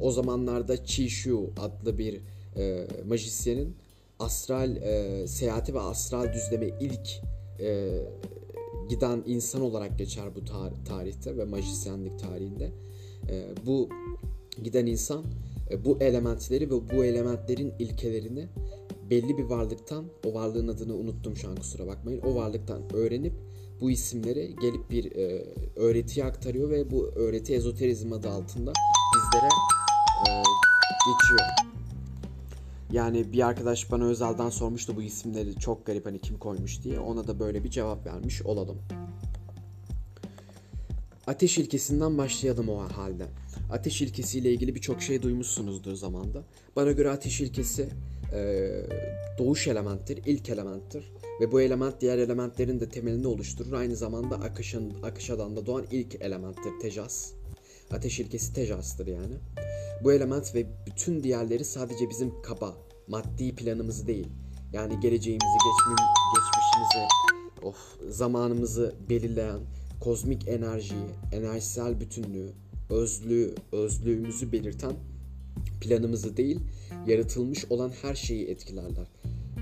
o 0.00 0.10
zamanlarda 0.10 0.84
Chi 0.84 1.10
Shu 1.10 1.50
adlı 1.60 1.98
bir 1.98 2.20
e, 2.56 2.86
majisyenin 3.08 3.76
astral 4.18 4.76
e, 4.76 5.26
seyahati 5.26 5.74
ve 5.74 5.80
astral 5.80 6.32
düzleme 6.32 6.68
ilk 6.80 7.08
e, 7.60 8.00
giden 8.88 9.22
insan 9.26 9.62
olarak 9.62 9.98
geçer 9.98 10.24
bu 10.34 10.38
tar- 10.38 10.84
tarihte 10.84 11.36
ve 11.36 11.44
majisyenlik 11.44 12.18
tarihinde. 12.18 12.72
E, 13.28 13.44
bu 13.66 13.88
giden 14.62 14.86
insan 14.86 15.24
e, 15.70 15.84
bu 15.84 15.98
elementleri 16.00 16.70
ve 16.70 16.96
bu 16.96 17.04
elementlerin 17.04 17.72
ilkelerini 17.78 18.48
belli 19.10 19.38
bir 19.38 19.44
varlıktan, 19.44 20.04
o 20.26 20.34
varlığın 20.34 20.68
adını 20.68 20.94
unuttum 20.94 21.36
şu 21.36 21.48
an 21.48 21.56
kusura 21.56 21.86
bakmayın, 21.86 22.20
o 22.20 22.34
varlıktan 22.34 22.82
öğrenip 22.94 23.32
bu 23.80 23.90
isimleri 23.90 24.56
gelip 24.60 24.90
bir 24.90 25.16
e, 25.16 25.46
öğretiye 25.76 26.26
aktarıyor 26.26 26.70
ve 26.70 26.90
bu 26.90 27.06
öğreti 27.06 27.54
ezoterizm 27.54 28.12
adı 28.12 28.28
altında 28.28 28.72
bizlere 29.16 29.48
e, 30.28 30.42
geçiyor. 31.06 31.75
Yani 32.92 33.32
bir 33.32 33.46
arkadaş 33.46 33.90
bana 33.90 34.04
özelden 34.04 34.50
sormuştu 34.50 34.96
bu 34.96 35.02
isimleri 35.02 35.58
çok 35.58 35.86
garip 35.86 36.06
hani 36.06 36.18
kim 36.18 36.38
koymuş 36.38 36.82
diye. 36.82 37.00
Ona 37.00 37.26
da 37.26 37.40
böyle 37.40 37.64
bir 37.64 37.70
cevap 37.70 38.06
vermiş 38.06 38.42
olalım. 38.42 38.78
Ateş 41.26 41.58
ilkesinden 41.58 42.18
başlayalım 42.18 42.68
o 42.68 42.78
halde. 42.78 43.26
Ateş 43.72 44.02
ilkesiyle 44.02 44.52
ilgili 44.52 44.74
birçok 44.74 45.02
şey 45.02 45.22
duymuşsunuzdur 45.22 45.94
zamanda. 45.94 46.42
Bana 46.76 46.92
göre 46.92 47.10
ateş 47.10 47.40
ilkesi 47.40 47.88
e, 48.34 48.70
doğuş 49.38 49.68
elementtir, 49.68 50.20
ilk 50.26 50.48
elementtir. 50.48 51.12
Ve 51.40 51.52
bu 51.52 51.60
element 51.60 52.00
diğer 52.00 52.18
elementlerin 52.18 52.80
de 52.80 52.88
temelini 52.88 53.26
oluşturur. 53.26 53.72
Aynı 53.72 53.96
zamanda 53.96 54.34
akışın, 54.34 55.02
akışadan 55.02 55.56
da 55.56 55.66
doğan 55.66 55.84
ilk 55.90 56.14
elementtir 56.14 56.72
tejas. 56.82 57.32
Ateş 57.90 58.20
ilkesi 58.20 58.54
tejastır 58.54 59.06
yani. 59.06 59.34
Bu 60.04 60.12
element 60.12 60.54
ve 60.54 60.66
bütün 60.86 61.22
diğerleri 61.22 61.64
sadece 61.64 62.10
bizim 62.10 62.42
kaba, 62.42 62.74
maddi 63.08 63.54
planımızı 63.54 64.06
değil. 64.06 64.28
Yani 64.72 65.00
geleceğimizi, 65.00 65.56
geçmim, 65.64 65.96
geçmişimizi, 66.34 67.08
of, 67.62 67.76
zamanımızı 68.10 68.94
belirleyen 69.10 69.60
kozmik 70.00 70.48
enerjiyi, 70.48 71.06
enerjisel 71.32 72.00
bütünlüğü, 72.00 72.52
özlüğü, 72.90 73.54
özlüğümüzü 73.72 74.52
belirten 74.52 74.92
planımızı 75.80 76.36
değil, 76.36 76.60
yaratılmış 77.06 77.64
olan 77.70 77.92
her 78.02 78.14
şeyi 78.14 78.46
etkilerler. 78.46 79.06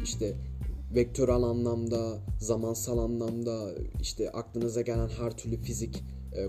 İşte 0.05 0.35
vektörel 0.95 1.43
anlamda, 1.43 2.19
zamansal 2.41 2.99
anlamda, 2.99 3.71
işte 4.00 4.31
aklınıza 4.31 4.81
gelen 4.81 5.09
her 5.09 5.37
türlü 5.37 5.57
fizik 5.57 6.03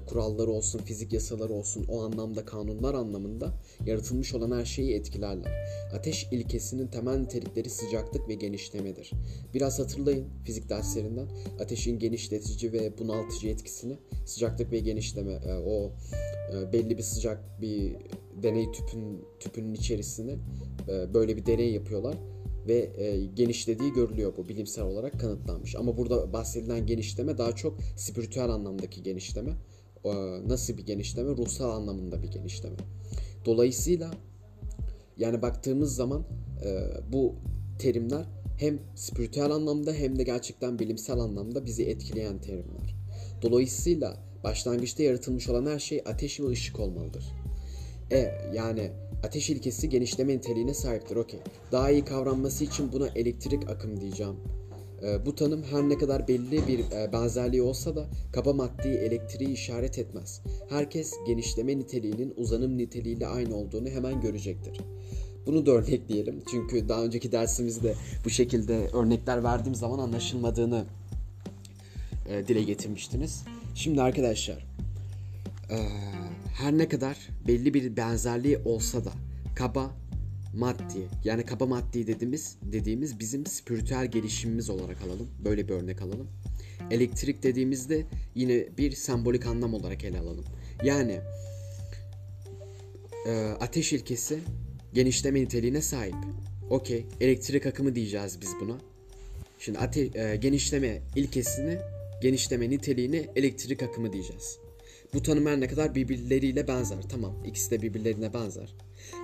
kuralları 0.08 0.52
olsun, 0.52 0.80
fizik 0.80 1.14
yasaları 1.14 1.54
olsun, 1.54 1.86
o 1.90 2.02
anlamda 2.02 2.46
kanunlar 2.46 2.94
anlamında 2.94 3.54
yaratılmış 3.86 4.34
olan 4.34 4.60
her 4.60 4.66
şeyi 4.66 4.94
etkilerler. 4.94 5.52
Ateş 5.94 6.28
ilkesinin 6.32 6.88
temel 6.88 7.18
nitelikleri 7.18 7.70
sıcaklık 7.70 8.30
ve 8.30 8.34
genişlemedir. 8.34 9.12
Biraz 9.54 9.80
hatırlayın 9.80 10.28
fizik 10.44 10.70
derslerinden 10.70 11.28
ateşin 11.60 12.00
genişletici 12.00 12.74
ve 12.74 12.98
bunaltıcı 12.98 13.48
etkisini 13.48 13.98
sıcaklık 14.26 14.72
ve 14.72 14.80
genişleme 14.80 15.34
e, 15.34 15.54
o 15.54 15.92
e, 16.54 16.74
belli 16.74 16.98
bir 16.98 17.04
sıcak 17.04 17.62
bir 17.62 17.96
deney 18.44 18.72
tüpün 18.72 19.26
tüpünün 19.40 19.74
içerisine 19.74 20.36
e, 20.90 21.14
böyle 21.14 21.38
bir 21.38 21.46
deney 21.46 21.72
yapıyorlar 21.74 22.16
ve 22.68 22.90
e, 22.98 23.26
genişlediği 23.26 23.94
görülüyor 23.94 24.34
bu 24.38 24.50
bilimsel 24.50 24.84
olarak 24.84 25.20
kanıtlanmış. 25.20 25.76
Ama 25.76 25.98
burada 25.98 26.34
bahsedilen 26.34 26.86
genişleme 26.86 27.38
daha 27.38 27.56
çok 27.56 27.78
spiritüel 27.96 28.50
anlamdaki 28.50 29.04
genişleme. 29.04 29.52
E, 30.06 30.12
nasıl 30.50 30.78
bir 30.78 30.86
genişleme? 30.86 31.30
Ruhsal 31.30 31.70
anlamında 31.70 32.24
bir 32.24 32.28
genişleme. 32.28 32.76
Dolayısıyla 33.46 34.12
yani 35.18 35.42
baktığımız 35.42 35.96
zaman 35.96 36.26
e, 36.66 36.88
bu 37.14 37.36
terimler 37.80 38.26
hem 38.58 38.80
spiritüel 38.96 39.52
anlamda 39.52 39.94
hem 39.94 40.20
de 40.20 40.24
gerçekten 40.24 40.80
bilimsel 40.80 41.20
anlamda 41.20 41.66
bizi 41.66 41.84
etkileyen 41.84 42.42
terimler. 42.42 42.96
Dolayısıyla 43.42 44.18
başlangıçta 44.44 45.04
yaratılmış 45.04 45.50
olan 45.50 45.66
her 45.66 45.80
şey 45.80 46.02
ateş 46.06 46.40
ve 46.40 46.48
ışık 46.48 46.80
olmalıdır. 46.80 47.24
E 48.12 48.32
yani 48.54 48.92
ateş 49.24 49.50
ilkesi 49.50 49.90
genişleme 49.90 50.38
niteliğine 50.38 50.74
sahiptir. 50.74 51.16
Okey. 51.16 51.40
Daha 51.72 51.92
iyi 51.92 52.06
kavranması 52.06 52.64
için 52.64 52.92
buna 52.92 53.08
elektrik 53.08 53.70
akım 53.70 54.02
diyeceğim. 54.02 54.36
E, 55.06 55.26
bu 55.26 55.36
tanım 55.36 55.64
her 55.64 55.90
ne 55.90 55.98
kadar 55.98 56.28
belli 56.28 56.68
bir 56.68 56.80
e, 56.80 57.14
benzerliği 57.14 57.62
olsa 57.62 57.96
da 57.96 58.06
kaba 58.32 58.54
maddeyi 58.54 58.96
elektriği 58.96 59.54
işaret 59.54 60.00
etmez. 60.00 60.42
Herkes 60.70 61.14
genişleme 61.28 61.80
niteliğinin 61.80 62.34
uzanım 62.38 62.78
niteliğiyle 62.78 63.28
aynı 63.28 63.56
olduğunu 63.56 63.90
hemen 63.90 64.22
görecektir. 64.22 64.82
Bunu 65.46 65.66
da 65.66 65.72
örnekleyelim. 65.72 66.44
Çünkü 66.52 66.90
daha 66.90 67.04
önceki 67.04 67.32
dersimizde 67.32 67.96
bu 68.26 68.30
şekilde 68.30 68.88
örnekler 68.94 69.44
verdiğim 69.44 69.76
zaman 69.76 70.00
anlaşılmadığını 70.00 70.86
e, 72.30 72.48
dile 72.48 72.64
getirmiştiniz. 72.64 73.44
Şimdi 73.76 74.02
arkadaşlar 74.02 74.66
e, 75.70 75.78
her 76.58 76.78
ne 76.78 76.88
kadar 76.88 77.18
belli 77.48 77.74
bir 77.74 77.98
benzerliği 77.98 78.58
olsa 78.66 79.06
da 79.06 79.12
kaba 79.56 79.92
maddi 80.56 81.08
yani 81.24 81.46
kaba 81.46 81.66
maddi 81.66 82.08
dediğimiz 82.08 82.58
dediğimiz 82.62 83.20
bizim 83.20 83.46
spiritüel 83.46 84.06
gelişimimiz 84.12 84.70
olarak 84.70 85.02
alalım. 85.02 85.28
Böyle 85.46 85.68
bir 85.68 85.74
örnek 85.74 86.02
alalım. 86.02 86.28
Elektrik 86.92 87.44
dediğimizde 87.44 88.06
yine 88.36 88.78
bir 88.78 88.92
sembolik 88.92 89.46
anlam 89.46 89.74
olarak 89.74 90.04
ele 90.04 90.20
alalım. 90.20 90.46
Yani 90.84 91.20
e, 93.28 93.32
ateş 93.60 93.94
ilkesi 93.94 94.40
genişleme 94.94 95.42
niteliğine 95.42 95.82
sahip. 95.82 96.16
Okey, 96.70 97.06
elektrik 97.22 97.66
akımı 97.66 97.96
diyeceğiz 97.96 98.42
biz 98.42 98.50
buna. 98.62 98.78
Şimdi 99.60 99.80
ate 99.80 100.10
e, 100.22 100.36
genişleme 100.36 101.02
ilkesini, 101.16 101.78
genişleme 102.22 102.70
niteliğine 102.70 103.26
elektrik 103.36 103.84
akımı 103.84 104.14
diyeceğiz. 104.14 104.58
Bu 105.14 105.24
tanım 105.24 105.46
her 105.46 105.60
ne 105.60 105.68
kadar 105.68 105.96
birbirleriyle 105.96 106.68
benzer. 106.68 107.02
Tamam, 107.10 107.44
ikisi 107.46 107.72
de 107.72 107.82
birbirlerine 107.82 108.34
benzer. 108.34 108.76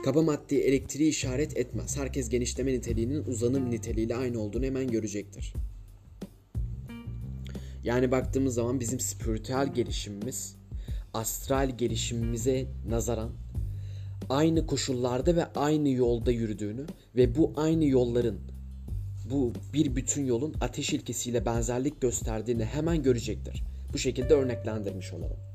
Kaba 0.05 0.21
maddi 0.21 0.55
elektriği 0.55 1.09
işaret 1.09 1.57
etmez. 1.57 1.97
Herkes 1.97 2.29
genişleme 2.29 2.73
niteliğinin 2.73 3.23
uzanım 3.23 3.71
niteliğiyle 3.71 4.15
aynı 4.15 4.39
olduğunu 4.39 4.65
hemen 4.65 4.87
görecektir. 4.87 5.53
Yani 7.83 8.11
baktığımız 8.11 8.53
zaman 8.53 8.79
bizim 8.79 8.99
spiritüel 8.99 9.73
gelişimimiz, 9.73 10.55
astral 11.13 11.77
gelişimimize 11.77 12.65
nazaran 12.89 13.31
aynı 14.29 14.67
koşullarda 14.67 15.35
ve 15.35 15.45
aynı 15.45 15.89
yolda 15.89 16.31
yürüdüğünü 16.31 16.85
ve 17.15 17.35
bu 17.35 17.53
aynı 17.55 17.85
yolların 17.85 18.39
bu 19.31 19.53
bir 19.73 19.95
bütün 19.95 20.25
yolun 20.25 20.55
ateş 20.61 20.93
ilkesiyle 20.93 21.45
benzerlik 21.45 22.01
gösterdiğini 22.01 22.65
hemen 22.65 23.03
görecektir. 23.03 23.63
Bu 23.93 23.97
şekilde 23.97 24.33
örneklendirmiş 24.33 25.13
olalım. 25.13 25.50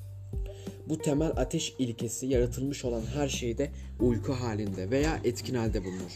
Bu 0.88 0.98
temel 0.98 1.32
ateş 1.36 1.74
ilkesi 1.78 2.26
yaratılmış 2.26 2.84
olan 2.84 3.02
her 3.14 3.28
şeyde 3.28 3.70
uyku 4.00 4.32
halinde 4.32 4.90
veya 4.90 5.20
etkin 5.24 5.54
halde 5.54 5.84
bulunur. 5.84 6.12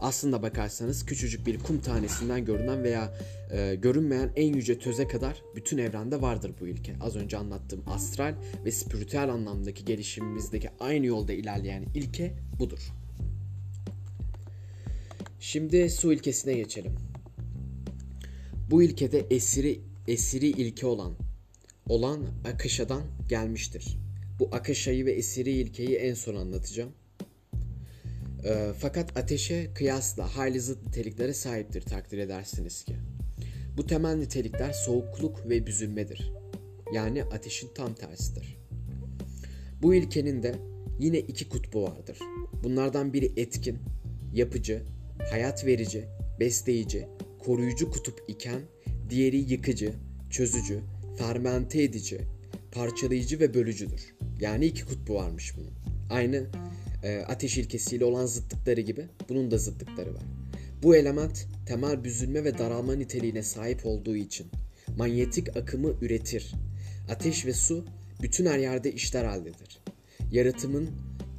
Aslında 0.00 0.42
bakarsanız 0.42 1.06
küçücük 1.06 1.46
bir 1.46 1.58
kum 1.58 1.80
tanesinden 1.80 2.44
görünen 2.44 2.82
veya 2.82 3.14
e, 3.52 3.74
görünmeyen 3.74 4.32
en 4.36 4.54
yüce 4.54 4.78
töze 4.78 5.08
kadar 5.08 5.42
bütün 5.56 5.78
evrende 5.78 6.22
vardır 6.22 6.52
bu 6.60 6.66
ilke. 6.66 6.94
Az 7.00 7.16
önce 7.16 7.36
anlattığım 7.36 7.82
astral 7.86 8.34
ve 8.64 8.70
spiritüel 8.70 9.28
anlamdaki 9.28 9.84
gelişimimizdeki 9.84 10.70
aynı 10.80 11.06
yolda 11.06 11.32
ilerleyen 11.32 11.84
ilke 11.94 12.34
budur. 12.58 12.92
Şimdi 15.40 15.90
su 15.90 16.12
ilkesine 16.12 16.54
geçelim. 16.54 16.92
Bu 18.70 18.82
ilkede 18.82 19.26
esiri 19.30 19.80
esiri 20.08 20.46
ilke 20.46 20.86
olan 20.86 21.12
olan 21.88 22.26
Akışa'dan 22.44 23.02
gelmiştir. 23.28 23.98
Bu 24.38 24.48
Akışa'yı 24.52 25.06
ve 25.06 25.12
esiri 25.12 25.50
ilkeyi 25.50 25.96
en 25.96 26.14
son 26.14 26.36
anlatacağım. 26.36 26.92
E, 28.44 28.72
fakat 28.78 29.16
ateşe 29.16 29.70
kıyasla 29.74 30.36
hayli 30.36 30.60
zıt 30.60 30.86
niteliklere 30.86 31.34
sahiptir 31.34 31.82
takdir 31.82 32.18
edersiniz 32.18 32.84
ki. 32.84 32.96
Bu 33.76 33.86
temel 33.86 34.14
nitelikler 34.14 34.72
soğukluk 34.72 35.48
ve 35.48 35.66
büzülmedir. 35.66 36.32
Yani 36.94 37.24
ateşin 37.24 37.68
tam 37.74 37.94
tersidir. 37.94 38.58
Bu 39.82 39.94
ilkenin 39.94 40.42
de 40.42 40.54
yine 40.98 41.18
iki 41.18 41.48
kutbu 41.48 41.82
vardır. 41.82 42.18
Bunlardan 42.64 43.12
biri 43.12 43.32
etkin, 43.36 43.78
yapıcı, 44.34 44.82
hayat 45.30 45.66
verici, 45.66 46.04
besleyici, 46.40 47.06
koruyucu 47.38 47.90
kutup 47.90 48.24
iken 48.28 48.60
diğeri 49.10 49.36
yıkıcı, 49.36 49.94
çözücü, 50.30 50.80
fermente 51.18 51.82
edici, 51.82 52.20
parçalayıcı 52.72 53.40
ve 53.40 53.54
bölücüdür. 53.54 54.14
Yani 54.40 54.66
iki 54.66 54.84
kutbu 54.84 55.14
varmış 55.14 55.54
bunun. 55.56 55.72
Aynı 56.10 56.46
e, 57.02 57.18
ateş 57.18 57.58
ilkesiyle 57.58 58.04
olan 58.04 58.26
zıtlıkları 58.26 58.80
gibi 58.80 59.06
bunun 59.28 59.50
da 59.50 59.58
zıtlıkları 59.58 60.14
var. 60.14 60.22
Bu 60.82 60.96
element 60.96 61.46
temel 61.66 62.04
büzülme 62.04 62.44
ve 62.44 62.58
daralma 62.58 62.94
niteliğine 62.94 63.42
sahip 63.42 63.86
olduğu 63.86 64.16
için 64.16 64.46
manyetik 64.96 65.56
akımı 65.56 65.92
üretir. 66.02 66.52
Ateş 67.10 67.46
ve 67.46 67.52
su 67.52 67.84
bütün 68.22 68.46
her 68.46 68.58
yerde 68.58 68.92
işler 68.92 69.24
haldedir. 69.24 69.80
Yaratımın 70.32 70.90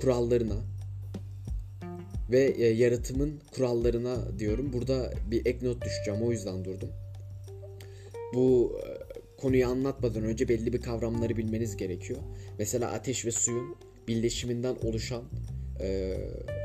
kurallarına 0.02 0.58
ve 2.32 2.44
e, 2.44 2.66
yaratımın 2.66 3.42
kurallarına 3.56 4.40
diyorum. 4.40 4.74
Burada 4.74 5.13
bir 5.32 5.46
ek 5.46 5.60
not 5.62 5.86
düşeceğim 5.86 6.22
o 6.22 6.32
yüzden 6.32 6.66
durdum. 6.66 6.90
Bu 8.34 8.80
e, 8.86 8.97
konuyu 9.38 9.67
anlatmadan 9.67 10.23
önce 10.23 10.47
belli 10.47 10.73
bir 10.73 10.82
kavramları 10.82 11.38
bilmeniz 11.38 11.78
gerekiyor. 11.78 12.19
Mesela 12.60 12.91
ateş 12.91 13.26
ve 13.26 13.32
suyun 13.32 13.76
birleşiminden 14.08 14.76
oluşan 14.84 15.23
e, 15.82 16.17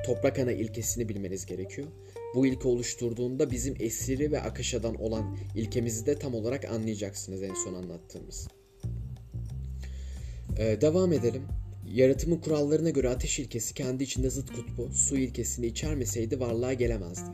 toprak 0.06 0.38
ana 0.38 0.52
ilkesini 0.52 1.08
bilmeniz 1.08 1.46
gerekiyor. 1.46 1.88
Bu 2.34 2.46
ilke 2.46 2.68
oluşturduğunda 2.68 3.50
bizim 3.50 3.74
esiri 3.80 4.32
ve 4.32 4.40
akışadan 4.40 4.94
olan 4.94 5.36
ilkemizi 5.56 6.06
de 6.06 6.18
tam 6.18 6.34
olarak 6.34 6.64
anlayacaksınız 6.64 7.42
en 7.42 7.54
son 7.54 7.74
anlattığımız. 7.74 8.48
E, 10.58 10.80
devam 10.80 11.12
edelim. 11.12 11.42
Yaratımın 11.86 12.36
kurallarına 12.36 12.90
göre 12.90 13.08
ateş 13.08 13.38
ilkesi 13.38 13.74
kendi 13.74 14.04
içinde 14.04 14.30
zıt 14.30 14.52
kutbu, 14.52 14.92
su 14.92 15.16
ilkesini 15.16 15.66
içermeseydi 15.66 16.40
varlığa 16.40 16.72
gelemezdi. 16.72 17.30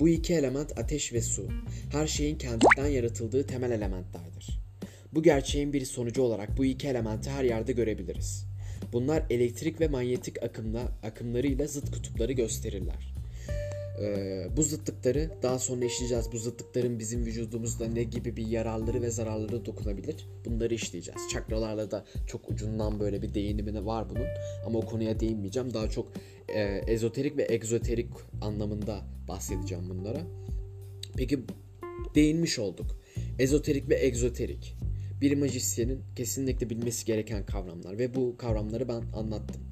Bu 0.00 0.08
iki 0.08 0.34
element 0.34 0.78
ateş 0.78 1.12
ve 1.12 1.22
su, 1.22 1.48
her 1.92 2.06
şeyin 2.06 2.38
kendinden 2.38 2.86
yaratıldığı 2.86 3.46
temel 3.46 3.70
elementlerdir. 3.70 4.60
Bu 5.14 5.22
gerçeğin 5.22 5.72
bir 5.72 5.84
sonucu 5.84 6.22
olarak 6.22 6.58
bu 6.58 6.64
iki 6.64 6.88
elementi 6.88 7.30
her 7.30 7.44
yerde 7.44 7.72
görebiliriz. 7.72 8.46
Bunlar 8.92 9.22
elektrik 9.30 9.80
ve 9.80 9.88
manyetik 9.88 10.42
akımla, 10.42 10.82
akımlarıyla 11.02 11.66
zıt 11.66 11.90
kutupları 11.90 12.32
gösterirler. 12.32 13.17
Ee, 14.00 14.46
bu 14.56 14.62
zıtlıkları 14.62 15.30
daha 15.42 15.58
sonra 15.58 15.84
işleyeceğiz. 15.84 16.32
Bu 16.32 16.38
zıtlıkların 16.38 16.98
bizim 16.98 17.26
vücudumuzda 17.26 17.88
ne 17.88 18.02
gibi 18.02 18.36
bir 18.36 18.46
yararları 18.46 19.02
ve 19.02 19.10
zararları 19.10 19.64
dokunabilir? 19.64 20.28
Bunları 20.44 20.74
işleyeceğiz. 20.74 21.20
Çakralarla 21.32 21.90
da 21.90 22.04
çok 22.26 22.50
ucundan 22.50 23.00
böyle 23.00 23.22
bir 23.22 23.34
değinimi 23.34 23.86
var 23.86 24.10
bunun. 24.10 24.26
Ama 24.66 24.78
o 24.78 24.86
konuya 24.86 25.20
değinmeyeceğim. 25.20 25.74
Daha 25.74 25.90
çok 25.90 26.12
e, 26.48 26.62
ezoterik 26.86 27.36
ve 27.36 27.46
egzoterik 27.50 28.08
anlamında 28.40 29.00
bahsedeceğim 29.28 29.90
bunlara. 29.90 30.20
Peki 31.16 31.40
değinmiş 32.14 32.58
olduk. 32.58 33.00
Ezoterik 33.38 33.88
ve 33.88 34.06
egzoterik. 34.06 34.76
Bir 35.20 35.36
majisyenin 35.36 36.00
kesinlikle 36.16 36.70
bilmesi 36.70 37.06
gereken 37.06 37.46
kavramlar 37.46 37.98
ve 37.98 38.14
bu 38.14 38.36
kavramları 38.36 38.88
ben 38.88 39.02
anlattım. 39.12 39.62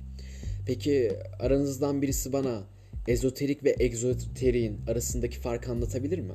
Peki 0.67 1.12
aranızdan 1.41 2.03
birisi 2.03 2.33
bana 2.33 2.76
ezoterik 3.09 3.64
ve 3.64 3.77
egzoteriğin 3.79 4.81
arasındaki 4.87 5.40
farkı 5.40 5.71
anlatabilir 5.71 6.19
mi? 6.19 6.33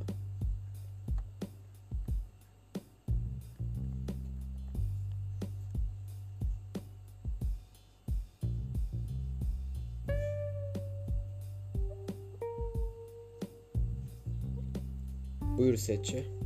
Buyur 15.58 15.76
Setçi. 15.78 16.41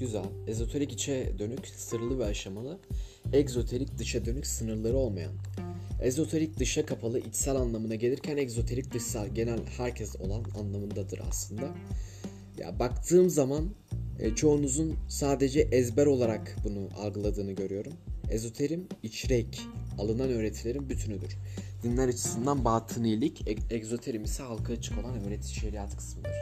Güzel. 0.00 0.24
Ezoterik 0.46 0.92
içe 0.92 1.32
dönük, 1.38 1.66
sırlı 1.66 2.18
ve 2.18 2.24
aşamalı. 2.24 2.78
Egzoterik 3.32 3.98
dışa 3.98 4.24
dönük, 4.24 4.46
sınırları 4.46 4.96
olmayan. 4.96 5.32
Ezoterik 6.02 6.58
dışa 6.58 6.86
kapalı, 6.86 7.18
içsel 7.18 7.56
anlamına 7.56 7.94
gelirken 7.94 8.36
egzoterik 8.36 8.94
dışsal, 8.94 9.26
genel 9.26 9.58
herkes 9.76 10.16
olan 10.16 10.44
anlamındadır 10.60 11.20
aslında. 11.28 11.68
Ya 12.58 12.78
baktığım 12.78 13.30
zaman 13.30 13.64
e, 14.18 14.34
çoğunuzun 14.34 14.96
sadece 15.08 15.60
ezber 15.60 16.06
olarak 16.06 16.56
bunu 16.64 16.88
algıladığını 16.96 17.52
görüyorum. 17.52 17.92
Ezoterim 18.30 18.86
içrek, 19.02 19.60
alınan 19.98 20.30
öğretilerin 20.30 20.88
bütünüdür. 20.88 21.36
Dinler 21.82 22.08
açısından 22.08 22.64
batınilik, 22.64 23.48
e- 23.48 23.74
egzoterim 23.74 24.24
ise 24.24 24.42
halka 24.42 24.72
açık 24.72 24.98
olan 24.98 25.24
öğreti 25.24 25.54
şeriat 25.54 25.96
kısmıdır. 25.96 26.32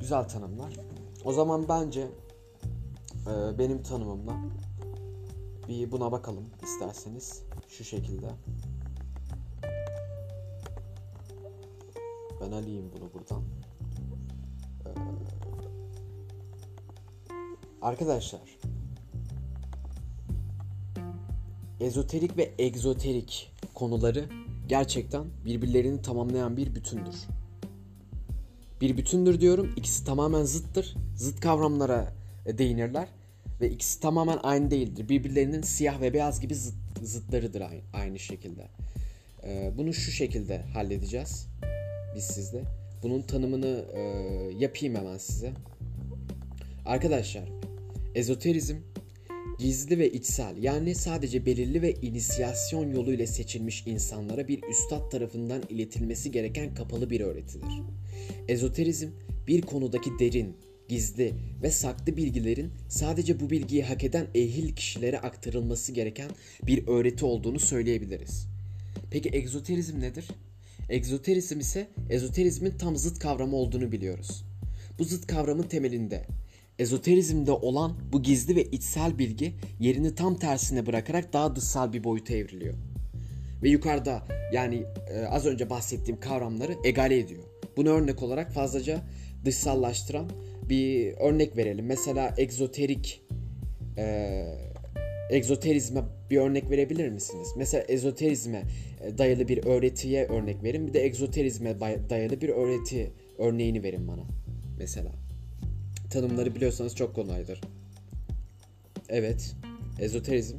Güzel 0.00 0.28
tanımlar. 0.28 0.72
O 1.24 1.32
zaman 1.32 1.68
bence 1.68 2.06
e, 3.26 3.58
benim 3.58 3.82
tanımımla 3.82 4.36
bir 5.68 5.92
buna 5.92 6.12
bakalım 6.12 6.44
isterseniz. 6.62 7.42
Şu 7.68 7.84
şekilde. 7.84 8.26
Ben 12.40 12.52
alayım 12.52 12.90
bunu 12.96 13.12
buradan. 13.14 13.42
Ee, 14.86 14.90
arkadaşlar. 17.82 18.58
Ezoterik 21.80 22.36
ve 22.36 22.54
egzoterik 22.58 23.52
konuları 23.74 24.28
gerçekten 24.68 25.24
birbirlerini 25.44 26.02
tamamlayan 26.02 26.56
bir 26.56 26.74
bütündür. 26.74 27.16
Bir 28.80 28.96
bütündür 28.96 29.40
diyorum. 29.40 29.72
İkisi 29.76 30.04
tamamen 30.04 30.44
zıttır. 30.44 30.96
Zıt 31.16 31.40
kavramlara 31.40 32.21
değinirler 32.46 33.08
ve 33.60 33.70
ikisi 33.70 34.00
tamamen 34.00 34.38
aynı 34.42 34.70
değildir. 34.70 35.08
Birbirlerinin 35.08 35.62
siyah 35.62 36.00
ve 36.00 36.14
beyaz 36.14 36.40
gibi 36.40 36.54
zıt, 36.54 36.74
zıtlarıdır 37.02 37.60
aynı, 37.60 37.80
aynı 37.92 38.18
şekilde. 38.18 38.68
Ee, 39.44 39.72
bunu 39.76 39.94
şu 39.94 40.10
şekilde 40.10 40.58
halledeceğiz 40.58 41.48
biz 42.16 42.24
sizle. 42.24 42.62
Bunun 43.02 43.22
tanımını 43.22 43.84
e, 43.94 44.00
yapayım 44.58 44.94
hemen 44.94 45.18
size. 45.18 45.52
Arkadaşlar, 46.86 47.48
ezoterizm 48.14 48.76
gizli 49.58 49.98
ve 49.98 50.12
içsel 50.12 50.62
yani 50.62 50.94
sadece 50.94 51.46
belirli 51.46 51.82
ve 51.82 51.94
inisiyasyon 51.94 52.90
yoluyla 52.90 53.26
seçilmiş 53.26 53.86
insanlara 53.86 54.48
bir 54.48 54.62
üstad 54.62 55.10
tarafından 55.10 55.62
iletilmesi 55.68 56.30
gereken 56.30 56.74
kapalı 56.74 57.10
bir 57.10 57.20
öğretidir. 57.20 57.82
Ezoterizm 58.48 59.08
bir 59.46 59.62
konudaki 59.62 60.10
derin, 60.18 60.56
gizli 60.92 61.34
ve 61.62 61.70
saklı 61.70 62.16
bilgilerin 62.16 62.72
sadece 62.88 63.40
bu 63.40 63.50
bilgiyi 63.50 63.84
hak 63.84 64.04
eden 64.04 64.26
ehil 64.34 64.74
kişilere 64.74 65.20
aktarılması 65.20 65.92
gereken 65.92 66.30
bir 66.62 66.88
öğreti 66.88 67.24
olduğunu 67.24 67.60
söyleyebiliriz. 67.60 68.46
Peki 69.10 69.28
egzoterizm 69.32 70.00
nedir? 70.00 70.28
Egzoterizm 70.88 71.60
ise 71.60 71.88
ezoterizmin 72.10 72.70
tam 72.70 72.96
zıt 72.96 73.18
kavramı 73.18 73.56
olduğunu 73.56 73.92
biliyoruz. 73.92 74.44
Bu 74.98 75.04
zıt 75.04 75.26
kavramın 75.26 75.62
temelinde 75.62 76.26
ezoterizmde 76.78 77.52
olan 77.52 77.96
bu 78.12 78.22
gizli 78.22 78.56
ve 78.56 78.64
içsel 78.64 79.18
bilgi 79.18 79.54
yerini 79.80 80.14
tam 80.14 80.38
tersine 80.38 80.86
bırakarak 80.86 81.32
daha 81.32 81.56
dışsal 81.56 81.92
bir 81.92 82.04
boyuta 82.04 82.34
evriliyor. 82.34 82.74
Ve 83.62 83.68
yukarıda 83.68 84.22
yani 84.52 84.84
e, 85.10 85.24
az 85.24 85.46
önce 85.46 85.70
bahsettiğim 85.70 86.20
kavramları 86.20 86.74
egale 86.84 87.18
ediyor. 87.18 87.42
Bunu 87.76 87.88
örnek 87.88 88.22
olarak 88.22 88.52
fazlaca 88.52 89.02
dışsallaştıran 89.44 90.30
bir 90.68 91.12
örnek 91.12 91.56
verelim. 91.56 91.86
Mesela 91.86 92.34
egzoterik 92.38 93.22
e, 93.98 94.44
egzoterizme 95.30 96.02
bir 96.30 96.36
örnek 96.36 96.70
verebilir 96.70 97.08
misiniz? 97.08 97.48
Mesela 97.56 97.84
ezoterizme 97.88 98.62
e, 99.04 99.18
dayalı 99.18 99.48
bir 99.48 99.66
öğretiye 99.66 100.26
örnek 100.26 100.62
verin. 100.62 100.86
Bir 100.86 100.92
de 100.92 101.04
egzoterizme 101.04 101.80
dayalı 102.10 102.40
bir 102.40 102.48
öğreti 102.48 103.12
örneğini 103.38 103.82
verin 103.82 104.08
bana. 104.08 104.22
Mesela. 104.78 105.12
Tanımları 106.10 106.54
biliyorsanız 106.54 106.96
çok 106.96 107.14
kolaydır. 107.14 107.60
Evet. 109.08 109.54
Ezoterizm. 110.00 110.56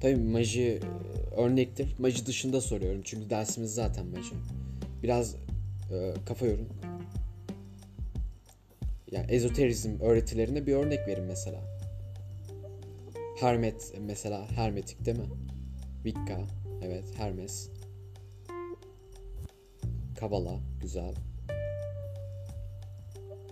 Tabii 0.00 0.16
maji 0.16 0.62
e, 0.62 0.80
örnektir. 1.38 1.94
Maji 1.98 2.26
dışında 2.26 2.60
soruyorum 2.60 3.00
çünkü 3.04 3.30
dersimiz 3.30 3.74
zaten 3.74 4.06
maji. 4.06 4.34
Biraz 5.02 5.34
e, 5.92 6.14
kafa 6.26 6.46
yorun. 6.46 6.68
Yani 9.10 9.26
ezoterizm 9.32 10.00
öğretilerine 10.00 10.66
bir 10.66 10.74
örnek 10.74 11.08
verin 11.08 11.24
mesela. 11.24 11.60
Hermet 13.40 13.92
mesela 14.00 14.50
hermetik 14.50 15.06
değil 15.06 15.18
mi? 15.18 15.28
Wicca 16.04 16.40
evet 16.82 17.04
Hermes. 17.16 17.68
Kabala 20.20 20.60
güzel. 20.80 21.14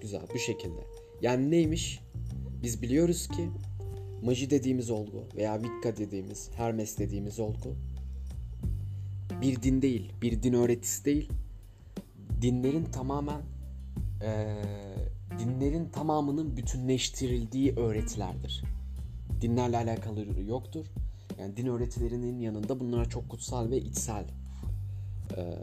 Güzel 0.00 0.22
bu 0.34 0.38
şekilde. 0.38 0.80
Yani 1.22 1.50
neymiş? 1.50 2.00
Biz 2.62 2.82
biliyoruz 2.82 3.28
ki 3.28 3.50
maji 4.26 4.50
dediğimiz 4.50 4.90
olgu 4.90 5.24
veya 5.36 5.60
Wicca 5.62 5.96
dediğimiz, 5.96 6.50
Hermes 6.56 6.98
dediğimiz 6.98 7.40
olgu 7.40 7.76
bir 9.40 9.62
din 9.62 9.82
değil, 9.82 10.12
bir 10.22 10.42
din 10.42 10.52
öğretisi 10.52 11.04
değil. 11.04 11.28
Dinlerin 12.42 12.84
tamamen 12.84 13.40
e, 14.22 14.56
dinlerin 15.38 15.88
tamamının 15.88 16.56
bütünleştirildiği 16.56 17.76
öğretilerdir. 17.76 18.62
Dinlerle 19.40 19.76
alakalı 19.76 20.40
yoktur. 20.46 20.86
Yani 21.40 21.56
din 21.56 21.66
öğretilerinin 21.66 22.38
yanında 22.38 22.80
bunlar 22.80 23.10
çok 23.10 23.28
kutsal 23.28 23.70
ve 23.70 23.78
içsel 23.78 24.24
e, 25.36 25.58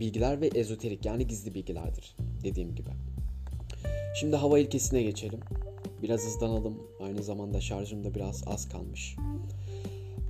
bilgiler 0.00 0.40
ve 0.40 0.46
ezoterik 0.46 1.06
yani 1.06 1.26
gizli 1.26 1.54
bilgilerdir 1.54 2.16
dediğim 2.44 2.74
gibi. 2.74 2.90
Şimdi 4.20 4.36
hava 4.36 4.58
ilkesine 4.58 5.02
geçelim. 5.02 5.40
Biraz 6.04 6.26
hızlanalım. 6.26 6.78
Aynı 7.00 7.22
zamanda 7.22 7.60
şarjım 7.60 8.04
da 8.04 8.14
biraz 8.14 8.42
az 8.46 8.68
kalmış. 8.68 9.16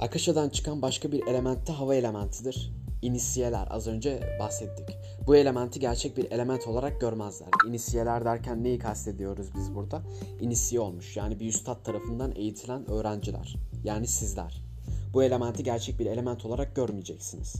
Akasha'dan 0.01 0.49
çıkan 0.49 0.83
başka 0.83 1.13
bir 1.13 1.27
element 1.27 1.67
de 1.67 1.73
hava 1.73 1.95
elementidir. 1.95 2.73
İnisiyeler 3.03 3.67
az 3.71 3.87
önce 3.87 4.37
bahsettik. 4.41 4.97
Bu 5.27 5.37
elementi 5.37 5.81
gerçek 5.81 6.17
bir 6.17 6.31
element 6.31 6.67
olarak 6.67 7.01
görmezler. 7.01 7.49
İnisiyeler 7.69 8.25
derken 8.25 8.65
neyi 8.65 8.79
kastediyoruz 8.79 9.47
biz 9.57 9.75
burada? 9.75 10.03
İnisiye 10.41 10.81
olmuş 10.81 11.17
yani 11.17 11.41
bir 11.41 11.47
üstad 11.47 11.85
tarafından 11.85 12.33
eğitilen 12.37 12.91
öğrenciler. 12.91 13.57
Yani 13.85 14.07
sizler. 14.07 14.63
Bu 15.13 15.23
elementi 15.23 15.63
gerçek 15.63 15.99
bir 15.99 16.07
element 16.07 16.45
olarak 16.45 16.77
görmeyeceksiniz. 16.77 17.55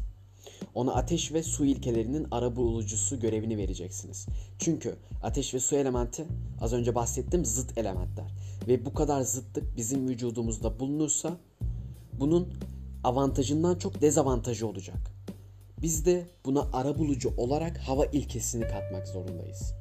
Ona 0.75 0.95
ateş 0.95 1.33
ve 1.33 1.43
su 1.43 1.65
ilkelerinin 1.65 2.27
arabulucusu 2.31 3.21
görevini 3.21 3.59
vereceksiniz. 3.59 4.27
Çünkü 4.59 4.97
ateş 5.23 5.55
ve 5.55 5.61
su 5.61 5.77
elementi 5.77 6.25
az 6.61 6.73
önce 6.73 6.95
bahsettiğim 6.95 7.45
zıt 7.45 7.79
elementler. 7.79 8.31
Ve 8.69 8.87
bu 8.87 8.95
kadar 8.95 9.23
zıtlık 9.23 9.77
bizim 9.77 10.09
vücudumuzda 10.09 10.81
bulunursa 10.81 11.37
bunun 12.21 12.49
avantajından 13.05 13.79
çok 13.79 14.01
dezavantajı 14.01 14.67
olacak. 14.67 15.15
Biz 15.83 16.07
de 16.07 16.27
buna 16.45 16.69
arabulucu 16.73 17.33
olarak 17.37 17.79
hava 17.79 18.07
ilkesini 18.07 18.63
katmak 18.69 19.09
zorundayız. 19.09 19.75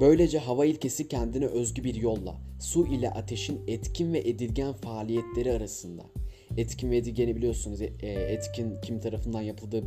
Böylece 0.00 0.38
hava 0.38 0.66
ilkesi 0.66 1.08
kendine 1.08 1.46
özgü 1.46 1.84
bir 1.84 1.94
yolla 1.94 2.34
su 2.60 2.86
ile 2.86 3.10
ateşin 3.10 3.60
etkin 3.66 4.12
ve 4.12 4.18
edilgen 4.18 4.72
faaliyetleri 4.72 5.52
arasında 5.52 6.02
etkin 6.56 6.90
ve 6.90 6.96
edilgeni 6.96 7.36
biliyorsunuz. 7.36 7.82
E, 7.82 7.88
etkin 8.02 8.74
kim 8.84 9.00
tarafından 9.00 9.42
yapıldığı 9.42 9.84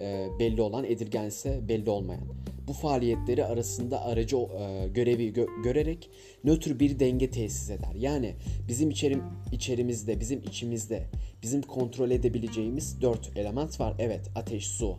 e, 0.00 0.28
belli 0.38 0.62
olan, 0.62 0.84
edilgen 0.84 1.24
ise 1.24 1.68
belli 1.68 1.90
olmayan. 1.90 2.22
Bu 2.68 2.72
faaliyetleri 2.72 3.44
arasında 3.44 4.04
aracı 4.04 4.36
e, 4.36 4.88
görevi 4.88 5.32
gö- 5.32 5.62
görerek 5.62 6.10
nötr 6.44 6.80
bir 6.80 6.98
denge 6.98 7.30
tesis 7.30 7.70
eder. 7.70 7.94
Yani 7.98 8.34
bizim 8.68 8.90
içerim 8.90 9.22
içerimizde, 9.52 10.20
bizim 10.20 10.42
içimizde, 10.42 11.02
bizim 11.42 11.62
kontrol 11.62 12.10
edebileceğimiz 12.10 13.00
dört 13.00 13.36
element 13.36 13.80
var. 13.80 13.94
Evet, 13.98 14.30
ateş, 14.34 14.66
su, 14.66 14.96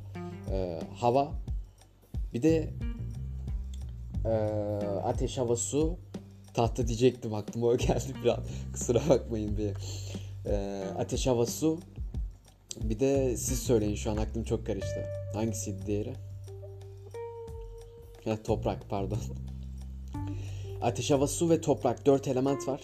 hava, 0.96 1.34
bir 2.34 2.42
de 2.42 2.70
ateş, 5.04 5.38
hava, 5.38 5.56
su, 5.56 5.98
tahta 6.58 6.88
diyecektim 6.88 7.34
aklıma 7.34 7.68
o 7.68 7.78
geldi 7.78 8.14
biraz. 8.24 8.40
Kusura 8.74 9.02
bakmayın 9.10 9.58
bir 9.58 9.72
ee, 10.50 10.84
ateş 10.98 11.28
hava 11.28 11.46
su. 11.46 11.80
Bir 12.82 13.00
de 13.00 13.38
siz 13.38 13.60
söyleyin 13.60 13.96
şu 13.96 14.12
an 14.12 14.18
aklım 14.18 14.44
çok 14.44 14.66
karıştı. 14.66 15.06
Hangisiydi 15.34 15.86
diğeri? 15.86 16.14
Ya 18.26 18.44
toprak 18.44 18.90
pardon. 18.90 19.20
Ateş, 20.82 21.12
hava, 21.12 21.28
su 21.28 21.50
ve 21.50 21.62
toprak 21.62 22.06
dört 22.06 22.28
element 22.28 22.68
var. 22.68 22.82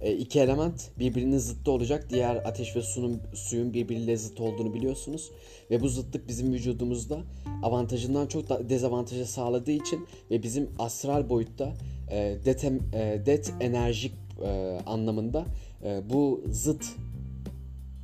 E, 0.00 0.12
iki 0.12 0.40
element 0.40 0.90
birbirinin 0.98 1.38
zıttı 1.38 1.70
olacak. 1.70 2.06
Diğer 2.10 2.36
ateş 2.36 2.76
ve 2.76 2.82
sunun, 2.82 3.22
suyun 3.34 3.74
birbiriyle 3.74 4.16
zıt 4.16 4.40
olduğunu 4.40 4.74
biliyorsunuz. 4.74 5.30
Ve 5.70 5.80
bu 5.80 5.88
zıtlık 5.88 6.28
bizim 6.28 6.52
vücudumuzda 6.52 7.20
avantajından 7.62 8.26
çok 8.26 8.48
da 8.48 8.68
dezavantajı 8.68 9.26
sağladığı 9.26 9.70
için 9.70 10.06
ve 10.30 10.42
bizim 10.42 10.70
astral 10.78 11.28
boyutta 11.28 11.72
e, 12.10 12.36
det, 12.44 12.64
e, 12.64 13.22
det 13.26 13.52
enerjik 13.60 14.12
e, 14.42 14.78
anlamında 14.86 15.44
bu 15.82 16.44
zıt 16.50 16.84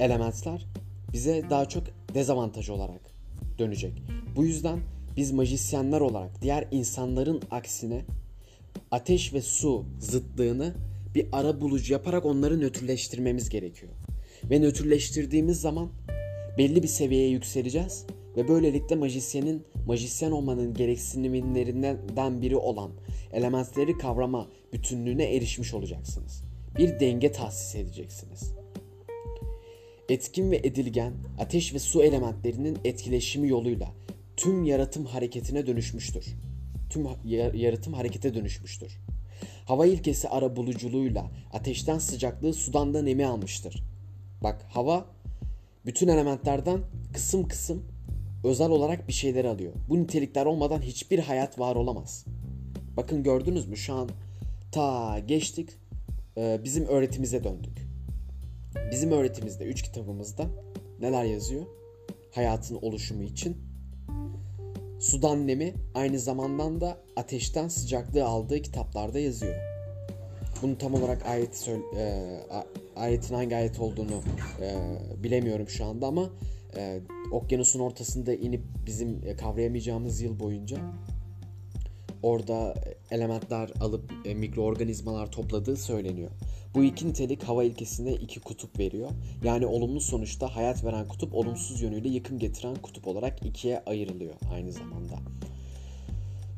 elementler 0.00 0.66
bize 1.12 1.44
daha 1.50 1.68
çok 1.68 1.82
dezavantaj 2.14 2.70
olarak 2.70 3.00
dönecek. 3.58 4.02
Bu 4.36 4.44
yüzden 4.44 4.80
biz 5.16 5.32
majisyenler 5.32 6.00
olarak 6.00 6.42
diğer 6.42 6.68
insanların 6.70 7.42
aksine 7.50 8.04
ateş 8.90 9.34
ve 9.34 9.42
su 9.42 9.84
zıtlığını 10.00 10.74
bir 11.14 11.26
ara 11.32 11.60
bulucu 11.60 11.92
yaparak 11.92 12.24
onları 12.24 12.60
nötrleştirmemiz 12.60 13.48
gerekiyor. 13.48 13.92
Ve 14.50 14.60
nötrleştirdiğimiz 14.60 15.60
zaman 15.60 15.88
belli 16.58 16.82
bir 16.82 16.88
seviyeye 16.88 17.28
yükseleceğiz 17.28 18.06
ve 18.36 18.48
böylelikle 18.48 18.96
majisyenin 18.96 19.64
majisyen 19.86 20.30
olmanın 20.30 20.74
gereksinimlerinden 20.74 22.42
biri 22.42 22.56
olan 22.56 22.90
elementleri 23.32 23.98
kavrama 23.98 24.48
bütünlüğüne 24.72 25.34
erişmiş 25.34 25.74
olacaksınız 25.74 26.47
bir 26.76 27.00
denge 27.00 27.32
tahsis 27.32 27.74
edeceksiniz. 27.74 28.52
Etkin 30.08 30.50
ve 30.50 30.56
edilgen 30.56 31.12
ateş 31.38 31.74
ve 31.74 31.78
su 31.78 32.02
elementlerinin 32.02 32.78
etkileşimi 32.84 33.48
yoluyla 33.48 33.88
tüm 34.36 34.64
yaratım 34.64 35.04
hareketine 35.04 35.66
dönüşmüştür. 35.66 36.26
Tüm 36.90 37.06
yaratım 37.54 37.92
harekete 37.92 38.34
dönüşmüştür. 38.34 38.98
Hava 39.66 39.86
ilkesi 39.86 40.28
ara 40.28 40.56
buluculuğuyla 40.56 41.30
ateşten 41.52 41.98
sıcaklığı 41.98 42.52
sudan 42.52 42.94
da 42.94 43.02
nemi 43.02 43.26
almıştır. 43.26 43.82
Bak 44.42 44.66
hava 44.68 45.06
bütün 45.86 46.08
elementlerden 46.08 46.80
kısım 47.12 47.48
kısım 47.48 47.84
özel 48.44 48.70
olarak 48.70 49.08
bir 49.08 49.12
şeyler 49.12 49.44
alıyor. 49.44 49.72
Bu 49.88 49.98
nitelikler 49.98 50.46
olmadan 50.46 50.82
hiçbir 50.82 51.18
hayat 51.18 51.58
var 51.58 51.76
olamaz. 51.76 52.24
Bakın 52.96 53.22
gördünüz 53.22 53.68
mü 53.68 53.76
şu 53.76 53.94
an 53.94 54.08
ta 54.72 55.18
geçtik 55.18 55.70
bizim 56.64 56.86
öğretimize 56.86 57.44
döndük. 57.44 57.88
Bizim 58.90 59.12
öğretimizde, 59.12 59.64
üç 59.64 59.82
kitabımızda 59.82 60.46
neler 61.00 61.24
yazıyor? 61.24 61.62
Hayatın 62.34 62.78
oluşumu 62.82 63.22
için. 63.22 63.56
Sudan 65.00 65.46
nemi 65.46 65.74
aynı 65.94 66.18
zamandan 66.18 66.80
da 66.80 66.98
ateşten 67.16 67.68
sıcaklığı 67.68 68.24
aldığı 68.24 68.62
kitaplarda 68.62 69.18
yazıyor. 69.18 69.54
Bunu 70.62 70.78
tam 70.78 70.94
olarak 70.94 71.26
ayet 71.26 71.68
e, 71.96 72.36
ayetin 72.96 73.34
hangi 73.34 73.56
ayet 73.56 73.80
olduğunu 73.80 74.22
e, 74.60 74.76
bilemiyorum 75.22 75.68
şu 75.68 75.84
anda 75.84 76.06
ama 76.06 76.30
e, 76.76 77.00
okyanusun 77.32 77.80
ortasında 77.80 78.34
inip 78.34 78.62
bizim 78.86 79.36
kavrayamayacağımız 79.36 80.20
yıl 80.20 80.40
boyunca 80.40 80.76
orada 82.22 82.74
elementler 83.10 83.70
alıp 83.80 84.12
e, 84.24 84.34
mikroorganizmalar 84.34 85.32
topladığı 85.32 85.76
söyleniyor. 85.76 86.30
Bu 86.74 86.84
iki 86.84 87.08
nitelik 87.08 87.42
hava 87.42 87.64
ilkesine 87.64 88.12
iki 88.12 88.40
kutup 88.40 88.78
veriyor. 88.78 89.10
Yani 89.44 89.66
olumlu 89.66 90.00
sonuçta 90.00 90.56
hayat 90.56 90.84
veren 90.84 91.08
kutup 91.08 91.34
olumsuz 91.34 91.82
yönüyle 91.82 92.08
yıkım 92.08 92.38
getiren 92.38 92.74
kutup 92.74 93.06
olarak 93.06 93.46
ikiye 93.46 93.82
ayrılıyor 93.86 94.34
aynı 94.52 94.72
zamanda. 94.72 95.18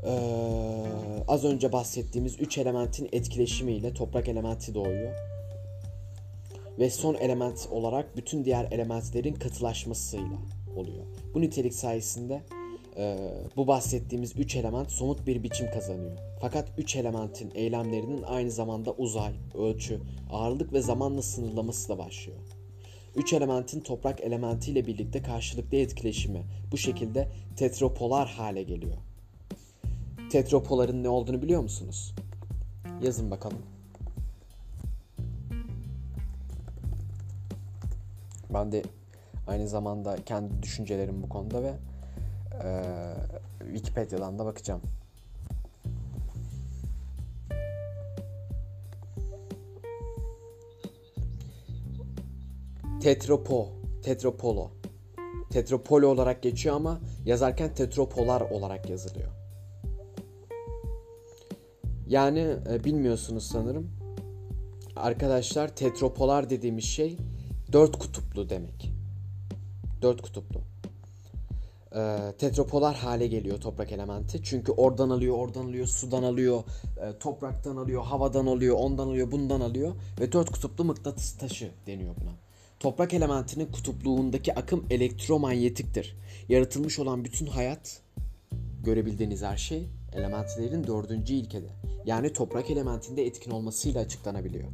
Ee, 0.05 0.11
az 1.29 1.45
önce 1.45 1.73
bahsettiğimiz 1.73 2.41
üç 2.41 2.59
elementin 2.59 3.09
etkileşimiyle 3.13 3.95
toprak 3.95 4.29
elementi 4.29 4.75
doğuyor. 4.75 5.13
Ve 6.79 6.91
son 6.91 7.15
element 7.15 7.69
olarak 7.71 8.17
bütün 8.17 8.45
diğer 8.45 8.73
elementlerin 8.73 9.35
katılaşmasıyla 9.35 10.39
oluyor. 10.77 11.05
Bu 11.35 11.41
nitelik 11.41 11.75
sayesinde 11.75 12.43
e, 13.01 13.17
bu 13.57 13.67
bahsettiğimiz 13.67 14.37
üç 14.37 14.57
element 14.57 14.91
somut 14.91 15.27
bir 15.27 15.43
biçim 15.43 15.71
kazanıyor. 15.71 16.19
Fakat 16.41 16.69
üç 16.79 16.97
elementin 16.97 17.53
eylemlerinin 17.55 18.23
aynı 18.23 18.51
zamanda 18.51 18.93
uzay, 18.93 19.33
ölçü, 19.55 20.01
ağırlık 20.31 20.73
ve 20.73 20.81
zamanla 20.83 21.23
sınırlaması 21.23 21.89
da 21.89 21.99
başlıyor. 21.99 22.39
Üç 23.17 23.33
elementin 23.33 23.81
toprak 23.81 24.21
elementiyle 24.21 24.87
birlikte 24.87 25.23
karşılıklı 25.23 25.77
etkileşimi 25.77 26.43
bu 26.73 26.79
şekilde 26.79 27.29
tetropolar 27.57 28.29
hale 28.29 28.63
geliyor. 28.63 28.97
Tetropoların 30.31 31.03
ne 31.03 31.09
olduğunu 31.09 31.43
biliyor 31.43 31.63
musunuz? 31.63 32.15
Yazın 33.03 33.31
bakalım. 33.31 33.63
Ben 38.55 38.73
de 38.73 38.83
aynı 39.47 39.69
zamanda 39.69 40.17
kendi 40.27 40.63
düşüncelerim 40.63 41.23
bu 41.23 41.29
konuda 41.29 41.63
ve 41.63 41.73
ee, 42.65 43.15
Wikipedia'dan 43.65 44.39
da 44.39 44.45
bakacağım. 44.45 44.81
Tetropo, 53.01 53.69
Tetropolo. 54.03 54.71
Tetropolo 55.51 56.07
olarak 56.09 56.43
geçiyor 56.43 56.77
ama 56.77 57.01
yazarken 57.25 57.75
tetropolar 57.75 58.41
olarak 58.41 58.91
yazılıyor. 58.91 59.31
Yani 62.07 62.57
e, 62.71 62.85
bilmiyorsunuz 62.85 63.47
sanırım. 63.47 63.91
Arkadaşlar 64.97 65.77
tetropolar 65.77 66.51
dediğimiz 66.51 66.85
şey 66.85 67.17
dört 67.73 67.99
kutuplu 67.99 68.49
demek. 68.49 68.93
Dört 70.03 70.23
kutuplu. 70.23 70.70
E, 71.95 72.33
tetrapolar 72.39 72.97
hale 72.97 73.27
geliyor 73.27 73.61
toprak 73.61 73.93
elementi. 73.93 74.41
Çünkü 74.43 74.73
oradan 74.73 75.11
alıyor, 75.11 75.37
oradan 75.39 75.65
alıyor, 75.65 75.87
sudan 75.87 76.23
alıyor, 76.23 76.63
e, 76.97 77.19
topraktan 77.19 77.77
alıyor, 77.77 78.03
havadan 78.03 78.47
alıyor, 78.47 78.77
ondan 78.79 79.07
alıyor, 79.07 79.33
bundan 79.33 79.61
alıyor 79.61 79.93
ve 80.21 80.33
dört 80.33 80.51
kutuplu 80.51 80.85
mıknatıs 80.85 81.39
taşı 81.39 81.71
deniyor 81.87 82.15
buna. 82.21 82.33
Toprak 82.81 83.15
elementinin 83.15 83.67
kutupluğundaki 83.67 84.55
akım 84.55 84.87
elektromanyetiktir. 84.91 86.17
Yaratılmış 86.49 86.99
olan 86.99 87.25
bütün 87.25 87.47
hayat, 87.47 88.03
görebildiğiniz 88.85 89.43
her 89.43 89.57
şey 89.57 89.89
elementlerin 90.13 90.87
dördüncü 90.87 91.35
ilkede. 91.35 91.67
Yani 92.05 92.33
toprak 92.33 92.71
elementinde 92.71 93.27
etkin 93.27 93.51
olmasıyla 93.51 94.01
açıklanabiliyor. 94.01 94.69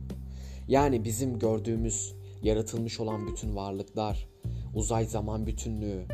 Yani 0.68 1.04
bizim 1.04 1.38
gördüğümüz 1.38 2.14
yaratılmış 2.42 3.00
olan 3.00 3.26
bütün 3.26 3.56
varlıklar, 3.56 4.28
uzay 4.74 5.04
zaman 5.04 5.46
bütünlüğü, 5.46 6.06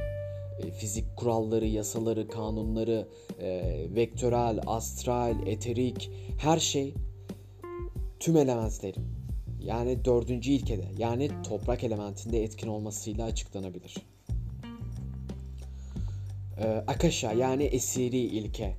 fizik 0.78 1.16
kuralları, 1.16 1.66
yasaları, 1.66 2.28
kanunları, 2.28 3.08
e, 3.40 3.62
vektörel, 3.94 4.60
astral, 4.66 5.46
eterik 5.46 6.10
her 6.38 6.58
şey 6.58 6.94
tüm 8.20 8.36
elementlerin 8.36 9.06
yani 9.64 10.04
dördüncü 10.04 10.50
ilkede 10.50 10.88
yani 10.98 11.30
toprak 11.42 11.84
elementinde 11.84 12.42
etkin 12.42 12.68
olmasıyla 12.68 13.24
açıklanabilir. 13.24 13.96
E, 16.58 16.66
Akasha 16.66 17.32
yani 17.32 17.64
esiri 17.64 18.18
ilke 18.18 18.76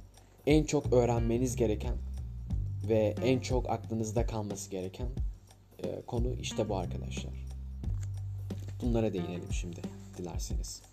en 0.48 0.64
çok 0.64 0.94
öğrenmeniz 0.94 1.56
gereken 1.56 1.96
ve 2.90 3.16
en 3.24 3.40
çok 3.40 3.70
aklınızda 3.70 4.26
kalması 4.26 4.72
gereken 4.72 5.08
e, 5.84 6.02
konu 6.08 6.34
işte 6.42 6.70
bu 6.70 6.78
arkadaşlar. 6.78 7.34
Bunlara 8.82 9.14
değinelim 9.14 9.52
şimdi 9.52 9.82
dilerseniz. 10.18 10.93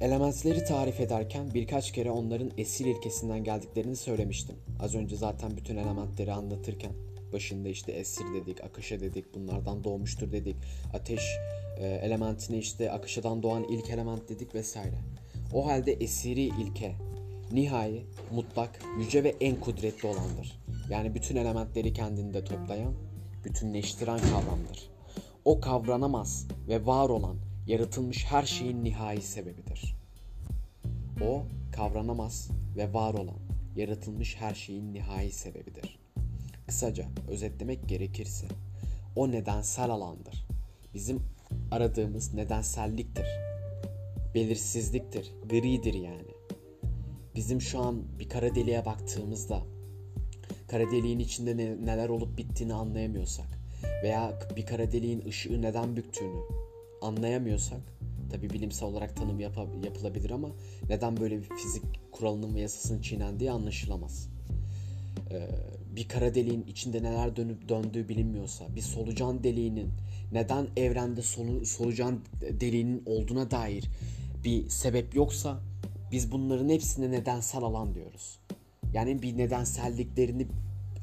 Elementleri 0.00 0.64
tarif 0.64 1.00
ederken 1.00 1.54
birkaç 1.54 1.92
kere 1.92 2.10
onların 2.10 2.50
esil 2.58 2.86
ilkesinden 2.86 3.44
geldiklerini 3.44 3.96
söylemiştim. 3.96 4.56
Az 4.80 4.94
önce 4.94 5.16
zaten 5.16 5.56
bütün 5.56 5.76
elementleri 5.76 6.32
anlatırken 6.32 6.92
başında 7.32 7.68
işte 7.68 7.92
esir 7.92 8.24
dedik, 8.34 8.64
akışa 8.64 9.00
dedik, 9.00 9.34
bunlardan 9.34 9.84
doğmuştur 9.84 10.32
dedik. 10.32 10.56
Ateş 10.94 11.20
e, 11.78 11.86
elementini 11.86 12.58
işte 12.58 12.92
akışadan 12.92 13.42
doğan 13.42 13.64
ilk 13.64 13.90
element 13.90 14.28
dedik 14.28 14.54
vesaire. 14.54 14.96
O 15.54 15.66
halde 15.66 15.92
esiri 15.92 16.42
ilke 16.42 16.94
nihai, 17.52 18.06
mutlak, 18.32 18.80
yüce 18.98 19.24
ve 19.24 19.34
en 19.40 19.60
kudretli 19.60 20.08
olandır. 20.08 20.60
Yani 20.90 21.14
bütün 21.14 21.36
elementleri 21.36 21.92
kendinde 21.92 22.44
toplayan, 22.44 22.94
bütünleştiren 23.44 24.18
kavramdır. 24.18 24.90
O 25.44 25.60
kavranamaz 25.60 26.46
ve 26.68 26.86
var 26.86 27.08
olan, 27.08 27.45
yaratılmış 27.66 28.24
her 28.24 28.42
şeyin 28.42 28.84
nihai 28.84 29.22
sebebidir. 29.22 29.96
O 31.24 31.46
kavranamaz 31.72 32.50
ve 32.76 32.92
var 32.92 33.14
olan, 33.14 33.38
yaratılmış 33.76 34.36
her 34.36 34.54
şeyin 34.54 34.94
nihai 34.94 35.32
sebebidir. 35.32 35.98
Kısaca 36.66 37.06
özetlemek 37.28 37.88
gerekirse 37.88 38.46
o 39.16 39.30
nedensel 39.30 39.90
alandır. 39.90 40.46
Bizim 40.94 41.22
aradığımız 41.70 42.34
nedenselliktir. 42.34 43.26
Belirsizliktir, 44.34 45.32
gridir 45.50 45.94
yani. 45.94 46.36
Bizim 47.34 47.60
şu 47.60 47.80
an 47.80 48.02
bir 48.18 48.28
kara 48.28 48.54
deliğe 48.54 48.84
baktığımızda 48.84 49.62
kara 50.68 50.90
deliğin 50.90 51.18
içinde 51.18 51.56
ne, 51.56 51.86
neler 51.86 52.08
olup 52.08 52.38
bittiğini 52.38 52.74
anlayamıyorsak 52.74 53.46
veya 54.02 54.38
bir 54.56 54.66
kara 54.66 54.92
deliğin 54.92 55.24
ışığı 55.28 55.62
neden 55.62 55.96
büktüğünü 55.96 56.65
anlayamıyorsak 57.02 57.80
tabi 58.30 58.50
bilimsel 58.50 58.88
olarak 58.88 59.16
tanım 59.16 59.40
yap 59.40 59.58
yapılabilir 59.84 60.30
ama 60.30 60.48
neden 60.88 61.16
böyle 61.16 61.38
bir 61.38 61.48
fizik 61.48 61.82
kuralının 62.12 62.54
ve 62.54 62.60
yasasının 62.60 63.00
çiğnendiği 63.00 63.50
anlaşılamaz. 63.50 64.28
Ee, 65.30 65.48
bir 65.96 66.08
kara 66.08 66.34
deliğin 66.34 66.62
içinde 66.62 67.02
neler 67.02 67.36
dönüp 67.36 67.68
döndüğü 67.68 68.08
bilinmiyorsa, 68.08 68.76
bir 68.76 68.80
solucan 68.80 69.44
deliğinin 69.44 69.90
neden 70.32 70.66
evrende 70.76 71.22
solu, 71.22 71.66
solucan 71.66 72.20
deliğinin 72.40 73.02
olduğuna 73.06 73.50
dair 73.50 73.84
bir 74.44 74.68
sebep 74.68 75.14
yoksa 75.14 75.60
biz 76.12 76.32
bunların 76.32 76.68
hepsine 76.68 77.10
nedensel 77.10 77.62
alan 77.62 77.94
diyoruz. 77.94 78.38
Yani 78.92 79.22
bir 79.22 79.38
nedenselliklerini 79.38 80.46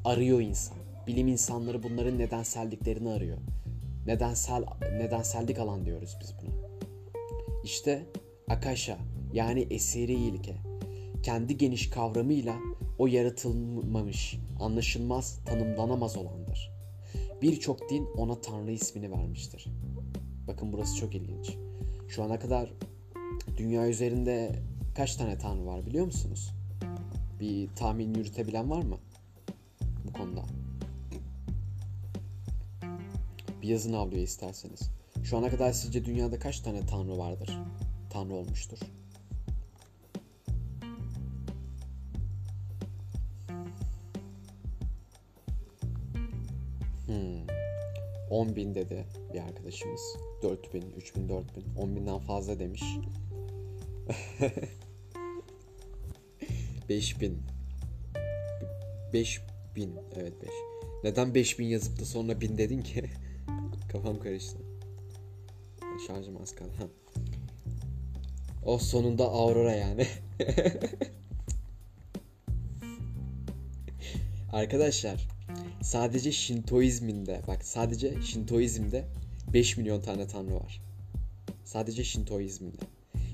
arıyor 0.04 0.40
insan. 0.40 0.76
Bilim 1.06 1.28
insanları 1.28 1.82
bunların 1.82 2.18
nedenselliklerini 2.18 3.10
arıyor. 3.10 3.38
Nedensel 4.06 4.64
nedensellik 4.92 5.58
alan 5.58 5.84
diyoruz 5.84 6.16
biz 6.20 6.34
buna. 6.42 6.54
İşte 7.64 8.06
akasha 8.48 8.98
yani 9.32 9.66
esiri 9.70 10.12
ilke 10.12 10.56
kendi 11.22 11.56
geniş 11.58 11.90
kavramıyla 11.90 12.56
o 12.98 13.06
yaratılmamış, 13.06 14.38
anlaşılmaz, 14.60 15.38
tanımlanamaz 15.46 16.16
olandır. 16.16 16.70
Birçok 17.42 17.90
din 17.90 18.06
ona 18.16 18.40
Tanrı 18.40 18.70
ismini 18.70 19.10
vermiştir. 19.10 19.66
Bakın 20.48 20.72
burası 20.72 20.96
çok 20.96 21.14
ilginç. 21.14 21.56
Şu 22.08 22.22
ana 22.22 22.38
kadar 22.38 22.72
dünya 23.56 23.88
üzerinde 23.88 24.52
kaç 24.96 25.16
tane 25.16 25.38
tanrı 25.38 25.66
var 25.66 25.86
biliyor 25.86 26.06
musunuz? 26.06 26.50
Bir 27.40 27.68
tahmin 27.68 28.14
yürütebilen 28.14 28.70
var 28.70 28.82
mı 28.82 28.98
bu 30.04 30.12
konuda? 30.12 30.42
Bir 33.64 33.68
yazın 33.68 33.92
avlıyor 33.92 34.22
isterseniz. 34.22 34.80
Şu 35.24 35.36
ana 35.36 35.50
kadar 35.50 35.72
sizce 35.72 36.04
dünyada 36.04 36.38
kaç 36.38 36.60
tane 36.60 36.86
tanrı 36.86 37.18
vardır? 37.18 37.58
Tanrı 38.10 38.34
olmuştur. 38.34 38.78
Hmm. 47.06 47.46
10 48.30 48.56
bin 48.56 48.74
dedi 48.74 49.04
bir 49.34 49.40
arkadaşımız. 49.40 50.00
4 50.42 50.74
bin, 50.74 50.84
3 50.96 51.16
bin, 51.16 51.28
4 51.28 51.56
bin. 51.56 51.64
10 51.76 51.96
binden 51.96 52.18
fazla 52.18 52.58
demiş. 52.58 52.82
5000 56.88 57.42
5000 59.12 59.96
evet 60.16 60.42
5. 60.42 60.50
Neden 61.04 61.34
5000 61.34 61.66
yazıp 61.66 62.00
da 62.00 62.04
sonra 62.04 62.40
1000 62.40 62.58
dedin 62.58 62.82
ki? 62.82 63.04
Kafam 63.94 64.20
karıştı. 64.20 64.58
Şarjım 66.06 66.42
az 66.42 66.54
kaldı. 66.54 66.90
O 68.64 68.78
sonunda 68.78 69.24
Aurora 69.24 69.72
yani. 69.72 70.06
Arkadaşlar 74.52 75.28
sadece 75.82 76.32
Şintoizminde 76.32 77.40
bak 77.46 77.64
sadece 77.64 78.22
Şintoizmde 78.22 79.04
5 79.52 79.76
milyon 79.76 80.00
tane 80.00 80.26
tanrı 80.26 80.54
var. 80.54 80.82
Sadece 81.64 82.04
Şintoizminde. 82.04 82.82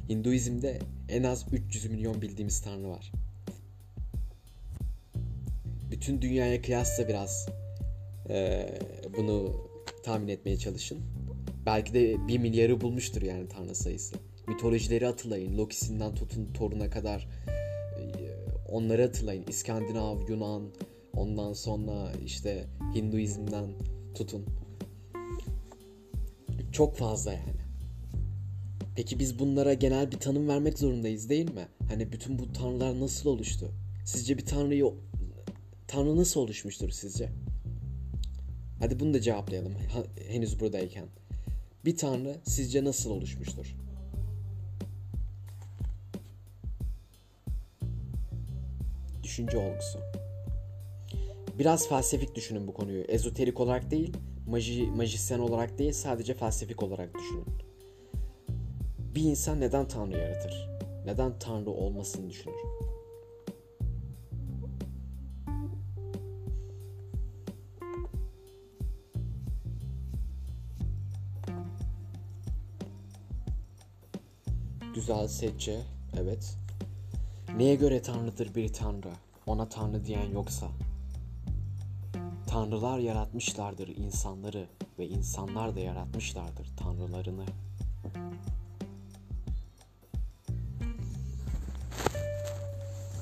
Hinduizm'de 0.09 0.79
en 1.09 1.23
az 1.23 1.46
300 1.53 1.90
milyon 1.90 2.23
bildiğimiz 2.23 2.61
tanrı 2.61 2.88
var. 2.88 3.12
Bütün 5.90 6.23
dünyaya 6.23 6.62
kıyasla 6.62 7.09
biraz 7.09 7.49
e, 8.29 8.68
bunu 9.16 9.69
tahmin 10.03 10.29
etmeye 10.29 10.57
çalışın. 10.59 10.99
Belki 11.67 11.95
de 11.95 12.29
1 12.29 12.39
milyarı 12.39 12.81
bulmuştur 12.81 13.23
yani 13.23 13.49
tanrı 13.49 13.75
sayısı. 13.75 14.17
Mitolojileri 14.49 15.07
hatırlayın. 15.07 15.59
Loki'sinden 15.59 16.15
tutun 16.15 16.53
Thor'una 16.55 16.91
kadar 16.91 17.29
e, 17.49 18.03
onları 18.69 19.03
hatırlayın. 19.03 19.45
İskandinav, 19.49 20.29
Yunan, 20.29 20.63
ondan 21.17 21.53
sonra 21.53 22.13
işte 22.25 22.65
Hinduizm'den 22.95 23.67
tutun. 24.15 24.45
Çok 26.73 26.97
fazla 26.97 27.33
yani. 27.33 27.61
Peki 28.96 29.19
biz 29.19 29.38
bunlara 29.38 29.75
genel 29.75 30.13
bir 30.13 30.19
tanım 30.19 30.48
vermek 30.48 30.79
zorundayız 30.79 31.29
değil 31.29 31.55
mi? 31.55 31.69
Hani 31.88 32.13
bütün 32.13 32.38
bu 32.38 32.53
tanrılar 32.53 33.01
nasıl 33.01 33.31
oluştu? 33.31 33.71
Sizce 34.05 34.38
bir 34.38 34.46
tanrıyı 34.46 34.85
tanrı 35.87 36.17
nasıl 36.17 36.40
oluşmuştur 36.40 36.90
sizce? 36.90 37.29
Hadi 38.81 39.00
bunu 39.00 39.14
da 39.14 39.20
cevaplayalım 39.20 39.72
henüz 40.28 40.60
buradayken. 40.60 41.06
Bir 41.85 41.96
tanrı 41.96 42.37
sizce 42.44 42.85
nasıl 42.85 43.10
oluşmuştur? 43.10 43.76
Düşünce 49.22 49.58
olgusu. 49.58 49.98
Biraz 51.58 51.88
felsefik 51.88 52.35
düşünün 52.35 52.66
bu 52.66 52.74
konuyu. 52.74 53.02
Ezoterik 53.02 53.60
olarak 53.60 53.90
değil, 53.90 54.12
maji, 54.48 54.87
majisyen 54.87 55.38
olarak 55.38 55.78
değil, 55.78 55.92
sadece 55.92 56.35
felsefik 56.35 56.83
olarak 56.83 57.14
düşünün. 57.14 57.46
Bir 59.14 59.22
insan 59.22 59.60
neden 59.60 59.88
Tanrı 59.88 60.18
yaratır? 60.18 60.68
Neden 61.06 61.38
Tanrı 61.38 61.70
olmasını 61.70 62.31
düşünür? 62.31 62.54
Güzel 75.01 75.29
seçe. 75.29 75.81
Evet. 76.17 76.57
Neye 77.57 77.75
göre 77.75 78.03
tanrıdır 78.03 78.55
bir 78.55 78.73
tanrı? 78.73 79.13
Ona 79.46 79.69
tanrı 79.69 80.05
diyen 80.05 80.31
yoksa. 80.31 80.69
Tanrılar 82.46 82.98
yaratmışlardır 82.98 83.88
insanları 83.88 84.67
ve 84.98 85.09
insanlar 85.09 85.77
da 85.77 85.81
yaratmışlardır 85.81 86.69
tanrılarını. 86.77 87.44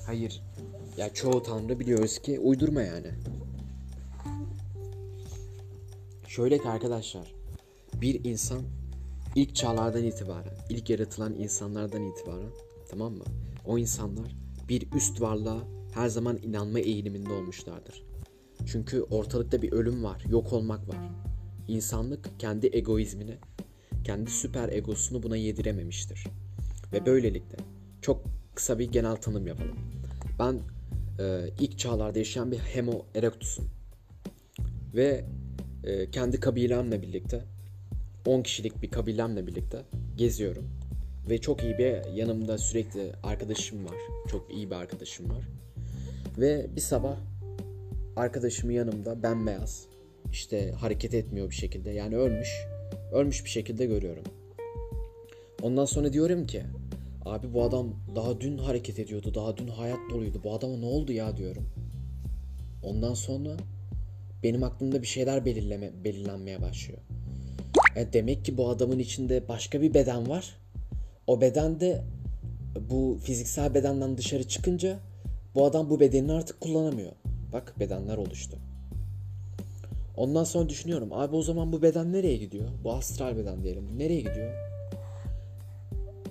Hayır. 0.06 0.42
Ya 0.96 1.14
çoğu 1.14 1.42
tanrı 1.42 1.80
biliyoruz 1.80 2.18
ki 2.18 2.40
uydurma 2.40 2.82
yani. 2.82 3.10
Şöyle 6.28 6.58
ki 6.58 6.68
arkadaşlar. 6.68 7.34
Bir 7.94 8.24
insan 8.24 8.62
ilk 9.34 9.54
çağlardan 9.54 10.04
itibaren, 10.04 10.54
ilk 10.70 10.90
yaratılan 10.90 11.34
insanlardan 11.34 12.04
itibaren 12.04 12.50
tamam 12.88 13.12
mı? 13.12 13.24
O 13.66 13.78
insanlar 13.78 14.36
bir 14.68 14.92
üst 14.92 15.20
varlığa 15.20 15.64
her 15.94 16.08
zaman 16.08 16.38
inanma 16.42 16.78
eğiliminde 16.78 17.32
olmuşlardır. 17.32 18.02
Çünkü 18.66 19.02
ortalıkta 19.02 19.62
bir 19.62 19.72
ölüm 19.72 20.04
var, 20.04 20.24
yok 20.28 20.52
olmak 20.52 20.88
var. 20.88 21.10
İnsanlık 21.68 22.40
kendi 22.40 22.70
egoizmini, 22.72 23.36
kendi 24.04 24.30
süper 24.30 24.68
egosunu 24.68 25.22
buna 25.22 25.36
yedirememiştir. 25.36 26.26
Ve 26.92 27.06
böylelikle 27.06 27.56
çok 28.02 28.24
kısa 28.54 28.78
bir 28.78 28.92
genel 28.92 29.16
tanım 29.16 29.46
yapalım. 29.46 29.78
Ben 30.38 30.60
e, 31.24 31.48
ilk 31.60 31.78
çağlarda 31.78 32.18
yaşayan 32.18 32.52
bir 32.52 32.58
Homo 32.58 33.06
erectus'um. 33.14 33.70
Ve 34.94 35.24
e, 35.84 36.10
kendi 36.10 36.40
kabilemle 36.40 37.02
birlikte 37.02 37.44
10 38.28 38.42
kişilik 38.42 38.82
bir 38.82 38.90
kabilemle 38.90 39.46
birlikte 39.46 39.82
geziyorum. 40.16 40.70
Ve 41.30 41.38
çok 41.40 41.62
iyi 41.62 41.78
bir 41.78 42.14
yanımda 42.14 42.58
sürekli 42.58 43.12
arkadaşım 43.22 43.84
var. 43.84 43.96
Çok 44.30 44.54
iyi 44.54 44.70
bir 44.70 44.74
arkadaşım 44.74 45.30
var. 45.30 45.44
Ve 46.38 46.66
bir 46.76 46.80
sabah 46.80 47.16
arkadaşımın 48.16 48.72
yanımda 48.72 49.22
bembeyaz 49.22 49.86
işte 50.32 50.72
hareket 50.72 51.14
etmiyor 51.14 51.50
bir 51.50 51.54
şekilde 51.54 51.90
yani 51.90 52.16
ölmüş 52.16 52.48
ölmüş 53.12 53.44
bir 53.44 53.50
şekilde 53.50 53.86
görüyorum. 53.86 54.24
Ondan 55.62 55.84
sonra 55.84 56.12
diyorum 56.12 56.46
ki 56.46 56.62
abi 57.24 57.54
bu 57.54 57.62
adam 57.62 57.94
daha 58.16 58.40
dün 58.40 58.58
hareket 58.58 58.98
ediyordu 58.98 59.34
daha 59.34 59.56
dün 59.56 59.68
hayat 59.68 60.00
doluydu 60.10 60.40
bu 60.44 60.54
adama 60.54 60.76
ne 60.76 60.86
oldu 60.86 61.12
ya 61.12 61.36
diyorum. 61.36 61.68
Ondan 62.82 63.14
sonra 63.14 63.56
benim 64.42 64.62
aklımda 64.62 65.02
bir 65.02 65.06
şeyler 65.06 65.44
belirleme, 65.44 66.04
belirlenmeye 66.04 66.62
başlıyor. 66.62 67.00
E 67.98 68.12
demek 68.12 68.44
ki 68.44 68.56
bu 68.56 68.68
adamın 68.68 68.98
içinde 68.98 69.48
başka 69.48 69.82
bir 69.82 69.94
beden 69.94 70.28
var. 70.28 70.54
O 71.26 71.40
beden 71.40 71.80
de 71.80 72.04
bu 72.90 73.18
fiziksel 73.22 73.74
bedenden 73.74 74.18
dışarı 74.18 74.48
çıkınca 74.48 74.98
bu 75.54 75.64
adam 75.64 75.90
bu 75.90 76.00
bedenini 76.00 76.32
artık 76.32 76.60
kullanamıyor. 76.60 77.12
Bak 77.52 77.74
bedenler 77.80 78.16
oluştu. 78.16 78.58
Ondan 80.16 80.44
sonra 80.44 80.68
düşünüyorum 80.68 81.12
abi 81.12 81.36
o 81.36 81.42
zaman 81.42 81.72
bu 81.72 81.82
beden 81.82 82.12
nereye 82.12 82.36
gidiyor? 82.36 82.68
Bu 82.84 82.92
astral 82.92 83.36
beden 83.36 83.62
diyelim. 83.62 83.98
Nereye 83.98 84.20
gidiyor? 84.20 84.54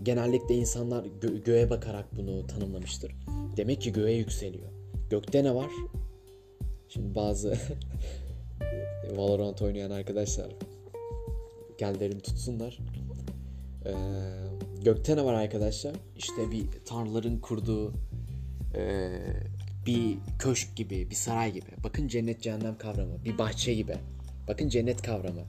Genellikle 0.03 0.55
insanlar 0.55 1.05
gö- 1.05 1.43
göğe 1.43 1.69
bakarak 1.69 2.05
bunu 2.17 2.47
tanımlamıştır. 2.47 3.11
Demek 3.57 3.81
ki 3.81 3.91
göğe 3.91 4.13
yükseliyor. 4.13 4.69
Gökte 5.09 5.43
ne 5.43 5.55
var? 5.55 5.71
Şimdi 6.89 7.15
bazı 7.15 7.57
Valorant 9.15 9.61
oynayan 9.61 9.91
arkadaşlar 9.91 10.47
gellerini 11.77 12.19
tutsunlar. 12.19 12.79
Ee, 13.85 13.93
gökte 14.83 15.17
ne 15.17 15.25
var 15.25 15.33
arkadaşlar? 15.33 15.95
İşte 16.17 16.51
bir 16.51 16.65
tanrıların 16.85 17.39
kurduğu 17.39 17.93
e, 18.75 19.11
bir 19.85 20.17
köşk 20.39 20.75
gibi, 20.75 21.09
bir 21.09 21.15
saray 21.15 21.53
gibi. 21.53 21.69
Bakın 21.83 22.07
cennet 22.07 22.41
cehennem 22.41 22.77
kavramı, 22.77 23.25
bir 23.25 23.37
bahçe 23.37 23.73
gibi. 23.73 23.95
Bakın 24.47 24.69
cennet 24.69 25.01
kavramı 25.01 25.43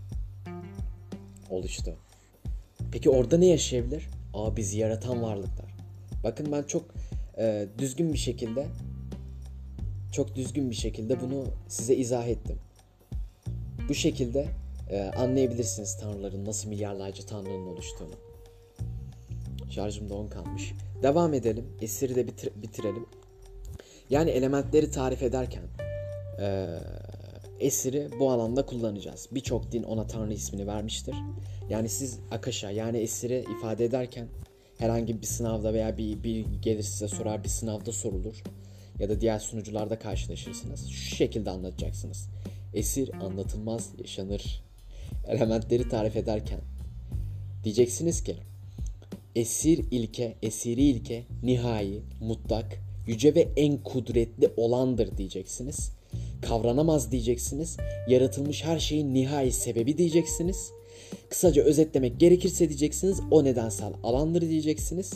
oluştu. 1.51 1.97
Peki 2.93 3.11
orada 3.11 3.39
ne 3.39 3.47
yaşayabilir? 3.47 4.09
Aa 4.35 4.57
bizi 4.57 4.79
yaratan 4.79 5.23
varlıklar. 5.23 5.75
Bakın 6.25 6.53
ben 6.53 6.63
çok 6.63 6.85
e, 7.39 7.69
düzgün 7.79 8.13
bir 8.13 8.19
şekilde 8.19 8.67
çok 10.13 10.37
düzgün 10.37 10.71
bir 10.71 10.77
şekilde 10.77 11.21
bunu 11.21 11.45
size 11.69 11.95
izah 11.95 12.29
ettim. 12.29 12.59
Bu 13.89 13.95
şekilde 13.95 14.49
e, 14.91 15.01
anlayabilirsiniz 15.17 15.97
tanrıların 15.97 16.45
nasıl 16.45 16.69
milyarlarca 16.69 17.27
tanrının 17.27 17.67
oluştuğunu. 17.67 18.15
Şarjım 19.71 20.11
da 20.11 20.15
10 20.15 20.27
kalmış. 20.29 20.73
Devam 21.03 21.35
edelim. 21.35 21.67
Esiri 21.81 22.15
de 22.15 22.27
bitir- 22.27 22.63
bitirelim. 22.63 23.07
Yani 24.11 24.31
elementleri 24.31 24.91
tarif 24.91 25.23
ederken 25.23 25.63
e, 26.41 26.67
esiri 27.61 28.09
bu 28.21 28.31
alanda 28.31 28.67
kullanacağız. 28.67 29.29
Birçok 29.33 29.73
din 29.73 29.83
ona 29.83 30.07
tanrı 30.07 30.33
ismini 30.33 30.67
vermiştir. 30.67 31.15
Yani 31.71 31.89
siz 31.89 32.19
akasha 32.31 32.71
yani 32.71 32.99
esiri 32.99 33.45
ifade 33.59 33.85
ederken 33.85 34.29
herhangi 34.79 35.23
bir 35.23 35.27
sınavda 35.27 35.75
veya 35.75 35.97
bir, 35.97 36.23
bir 36.23 36.45
gelir 36.63 36.83
size 36.83 37.09
sorar 37.09 37.45
bir 37.45 37.49
sınavda 37.49 37.93
sorulur 37.93 38.43
ya 38.99 39.09
da 39.09 39.21
diğer 39.21 39.39
sunucularda 39.39 39.99
karşılaşırsınız. 39.99 40.89
Şu 40.89 41.17
şekilde 41.17 41.51
anlatacaksınız. 41.51 42.29
Esir 42.75 43.11
anlatılmaz 43.15 43.91
yaşanır. 43.99 44.68
Elementleri 45.27 45.89
tarif 45.89 46.17
ederken 46.17 46.61
diyeceksiniz 47.65 48.23
ki 48.23 48.37
esir 49.37 49.85
ilke, 49.91 50.35
esiri 50.43 50.83
ilke, 50.83 51.25
nihai, 51.43 52.03
mutlak, 52.21 52.79
yüce 53.07 53.35
ve 53.35 53.49
en 53.57 53.83
kudretli 53.83 54.51
olandır 54.57 55.17
diyeceksiniz. 55.17 55.93
Kavranamaz 56.43 57.13
diyeceksiniz. 57.13 57.77
Yaratılmış 58.09 58.65
her 58.65 58.79
şeyin 58.79 59.15
nihai 59.15 59.53
sebebi 59.53 59.99
diyeceksiniz. 59.99 60.71
Kısaca 61.29 61.63
özetlemek 61.63 62.21
gerekirse 62.21 62.69
diyeceksiniz 62.69 63.21
o 63.31 63.45
nedensel 63.45 63.93
alandır 64.03 64.43
diyeceksiniz. 64.43 65.13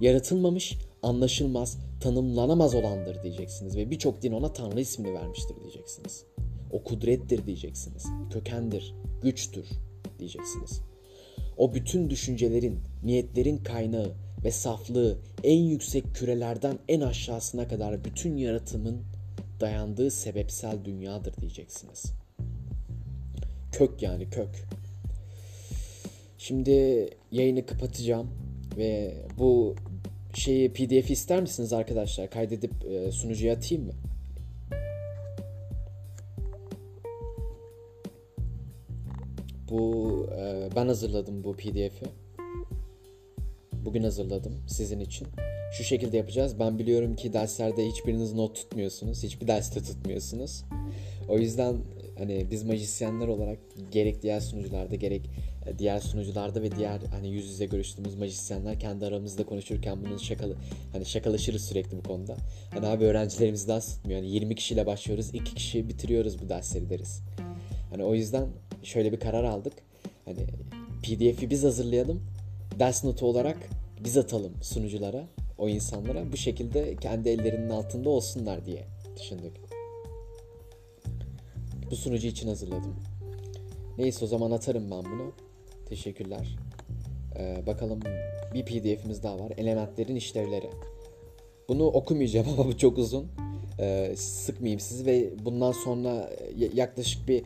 Yaratılmamış, 0.00 0.78
anlaşılmaz, 1.02 1.78
tanımlanamaz 2.00 2.74
olandır 2.74 3.22
diyeceksiniz 3.22 3.76
ve 3.76 3.90
birçok 3.90 4.22
din 4.22 4.32
ona 4.32 4.52
Tanrı 4.52 4.80
ismini 4.80 5.14
vermiştir 5.14 5.56
diyeceksiniz. 5.62 6.24
O 6.72 6.82
kudrettir 6.82 7.46
diyeceksiniz. 7.46 8.06
Kökendir, 8.32 8.94
güçtür 9.24 9.66
diyeceksiniz. 10.18 10.80
O 11.56 11.74
bütün 11.74 12.10
düşüncelerin, 12.10 12.80
niyetlerin 13.04 13.56
kaynağı 13.56 14.12
ve 14.44 14.50
saflığı 14.50 15.18
en 15.44 15.58
yüksek 15.58 16.14
kürelerden 16.14 16.78
en 16.88 17.00
aşağısına 17.00 17.68
kadar 17.68 18.04
bütün 18.04 18.36
yaratımın 18.36 19.02
dayandığı 19.60 20.10
sebepsel 20.10 20.84
dünyadır 20.84 21.36
diyeceksiniz. 21.40 22.04
Kök 23.72 24.02
yani 24.02 24.30
kök. 24.30 24.64
Şimdi 26.38 27.08
yayını 27.32 27.66
kapatacağım 27.66 28.30
ve 28.76 29.14
bu 29.38 29.74
şeyi 30.34 30.72
pdf 30.72 31.10
ister 31.10 31.40
misiniz 31.40 31.72
arkadaşlar? 31.72 32.30
Kaydedip 32.30 32.72
e, 32.84 33.12
sunucuya 33.12 33.54
atayım 33.54 33.84
mı? 33.84 33.92
Bu 39.70 40.26
e, 40.38 40.68
ben 40.76 40.86
hazırladım 40.86 41.44
bu 41.44 41.52
pdf'i. 41.52 42.06
Bugün 43.72 44.02
hazırladım 44.02 44.62
sizin 44.66 45.00
için. 45.00 45.28
Şu 45.72 45.84
şekilde 45.84 46.16
yapacağız. 46.16 46.58
Ben 46.58 46.78
biliyorum 46.78 47.16
ki 47.16 47.32
derslerde 47.32 47.86
hiçbiriniz 47.86 48.32
not 48.32 48.54
tutmuyorsunuz. 48.54 49.22
Hiçbir 49.22 49.46
derste 49.46 49.82
tutmuyorsunuz. 49.82 50.64
O 51.28 51.38
yüzden 51.38 51.76
hani 52.18 52.46
biz 52.50 52.64
majisyenler 52.64 53.28
olarak 53.28 53.58
gerek 53.92 54.22
diğer 54.22 54.40
sunucularda 54.40 54.94
gerek 54.94 55.30
e, 55.66 55.78
diğer 55.78 56.00
sunucularda 56.00 56.62
ve 56.62 56.76
diğer 56.76 57.00
hani 57.10 57.30
yüz 57.30 57.46
yüze 57.46 57.66
görüştüğümüz 57.66 58.14
majisyenler 58.14 58.80
kendi 58.80 59.06
aramızda 59.06 59.46
konuşurken 59.46 60.04
bunun 60.04 60.16
şakalı 60.16 60.56
hani 60.92 61.06
şakalaşırız 61.06 61.64
sürekli 61.64 61.96
bu 61.96 62.02
konuda. 62.02 62.36
Hani 62.70 62.86
abi 62.86 63.04
öğrencilerimiz 63.04 63.68
ders 63.68 63.96
tutmuyor. 63.96 64.20
Hani 64.20 64.30
20 64.30 64.54
kişiyle 64.54 64.86
başlıyoruz. 64.86 65.34
2 65.34 65.54
kişi 65.54 65.88
bitiriyoruz 65.88 66.42
bu 66.42 66.48
dersleri 66.48 66.90
deriz. 66.90 67.22
Hani 67.90 68.04
o 68.04 68.14
yüzden 68.14 68.48
şöyle 68.84 69.12
bir 69.12 69.20
karar 69.20 69.44
aldık. 69.44 69.72
Hani 70.24 70.46
PDF'i 71.02 71.50
biz 71.50 71.64
hazırlayalım. 71.64 72.22
Ders 72.78 73.04
notu 73.04 73.26
olarak 73.26 73.56
biz 74.04 74.16
atalım 74.16 74.52
sunuculara, 74.62 75.26
o 75.58 75.68
insanlara. 75.68 76.32
Bu 76.32 76.36
şekilde 76.36 76.96
kendi 76.96 77.28
ellerinin 77.28 77.70
altında 77.70 78.08
olsunlar 78.10 78.66
diye 78.66 78.84
düşündük. 79.20 79.52
Bu 81.90 81.96
sunucu 81.96 82.26
için 82.26 82.48
hazırladım. 82.48 82.96
Neyse 83.98 84.24
o 84.24 84.28
zaman 84.28 84.50
atarım 84.50 84.90
ben 84.90 85.04
bunu. 85.04 85.32
Teşekkürler. 85.88 86.56
Ee, 87.38 87.62
bakalım 87.66 88.00
bir 88.54 88.64
pdf'imiz 88.64 89.22
daha 89.22 89.38
var. 89.38 89.52
Elementlerin 89.56 90.16
işlevleri. 90.16 90.70
Bunu 91.68 91.86
okumayacağım 91.86 92.46
ama 92.58 92.66
bu 92.66 92.78
çok 92.78 92.98
uzun. 92.98 93.26
e, 93.78 94.14
sıkmayayım 94.16 94.80
sizi 94.80 95.06
ve 95.06 95.30
bundan 95.44 95.72
sonra 95.72 96.30
yaklaşık 96.74 97.28
bir 97.28 97.44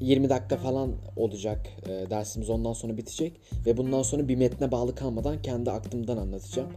20 0.00 0.30
dakika 0.30 0.56
falan 0.56 0.92
olacak 1.16 1.66
dersimiz 2.10 2.50
ondan 2.50 2.72
sonra 2.72 2.96
bitecek 2.96 3.40
ve 3.66 3.76
bundan 3.76 4.02
sonra 4.02 4.28
bir 4.28 4.36
metne 4.36 4.72
bağlı 4.72 4.94
kalmadan 4.94 5.42
kendi 5.42 5.70
aklımdan 5.70 6.16
anlatacağım. 6.16 6.68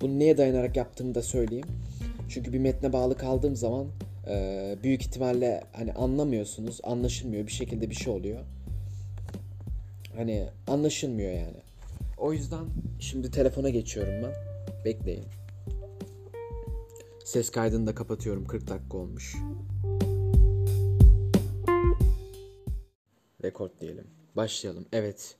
Bunu 0.00 0.18
neye 0.18 0.38
dayanarak 0.38 0.76
yaptığımı 0.76 1.14
da 1.14 1.22
söyleyeyim. 1.22 1.66
Çünkü 2.28 2.52
bir 2.52 2.58
metne 2.58 2.92
bağlı 2.92 3.16
kaldığım 3.16 3.56
zaman 3.56 3.86
büyük 4.82 5.02
ihtimalle 5.02 5.64
hani 5.72 5.92
anlamıyorsunuz, 5.92 6.80
anlaşılmıyor 6.82 7.46
bir 7.46 7.52
şekilde 7.52 7.90
bir 7.90 7.94
şey 7.94 8.12
oluyor. 8.12 8.40
Hani 10.16 10.46
anlaşılmıyor 10.66 11.32
yani. 11.32 11.56
O 12.18 12.32
yüzden 12.32 12.64
şimdi 13.00 13.30
telefona 13.30 13.68
geçiyorum 13.68 14.14
ben. 14.22 14.32
Bekleyin. 14.84 15.24
Ses 17.24 17.50
kaydını 17.50 17.86
da 17.86 17.94
kapatıyorum. 17.94 18.46
40 18.46 18.68
dakika 18.68 18.98
olmuş. 18.98 19.36
Rekord 23.42 23.70
diyelim. 23.80 24.06
Başlayalım. 24.36 24.86
Evet. 24.92 25.36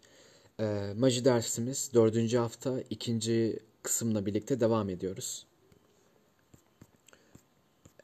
Ee, 0.60 0.92
Maji 0.96 1.24
dersimiz 1.24 1.90
dördüncü 1.94 2.36
hafta 2.38 2.80
ikinci 2.90 3.58
kısımla 3.82 4.26
birlikte 4.26 4.60
devam 4.60 4.88
ediyoruz. 4.88 5.46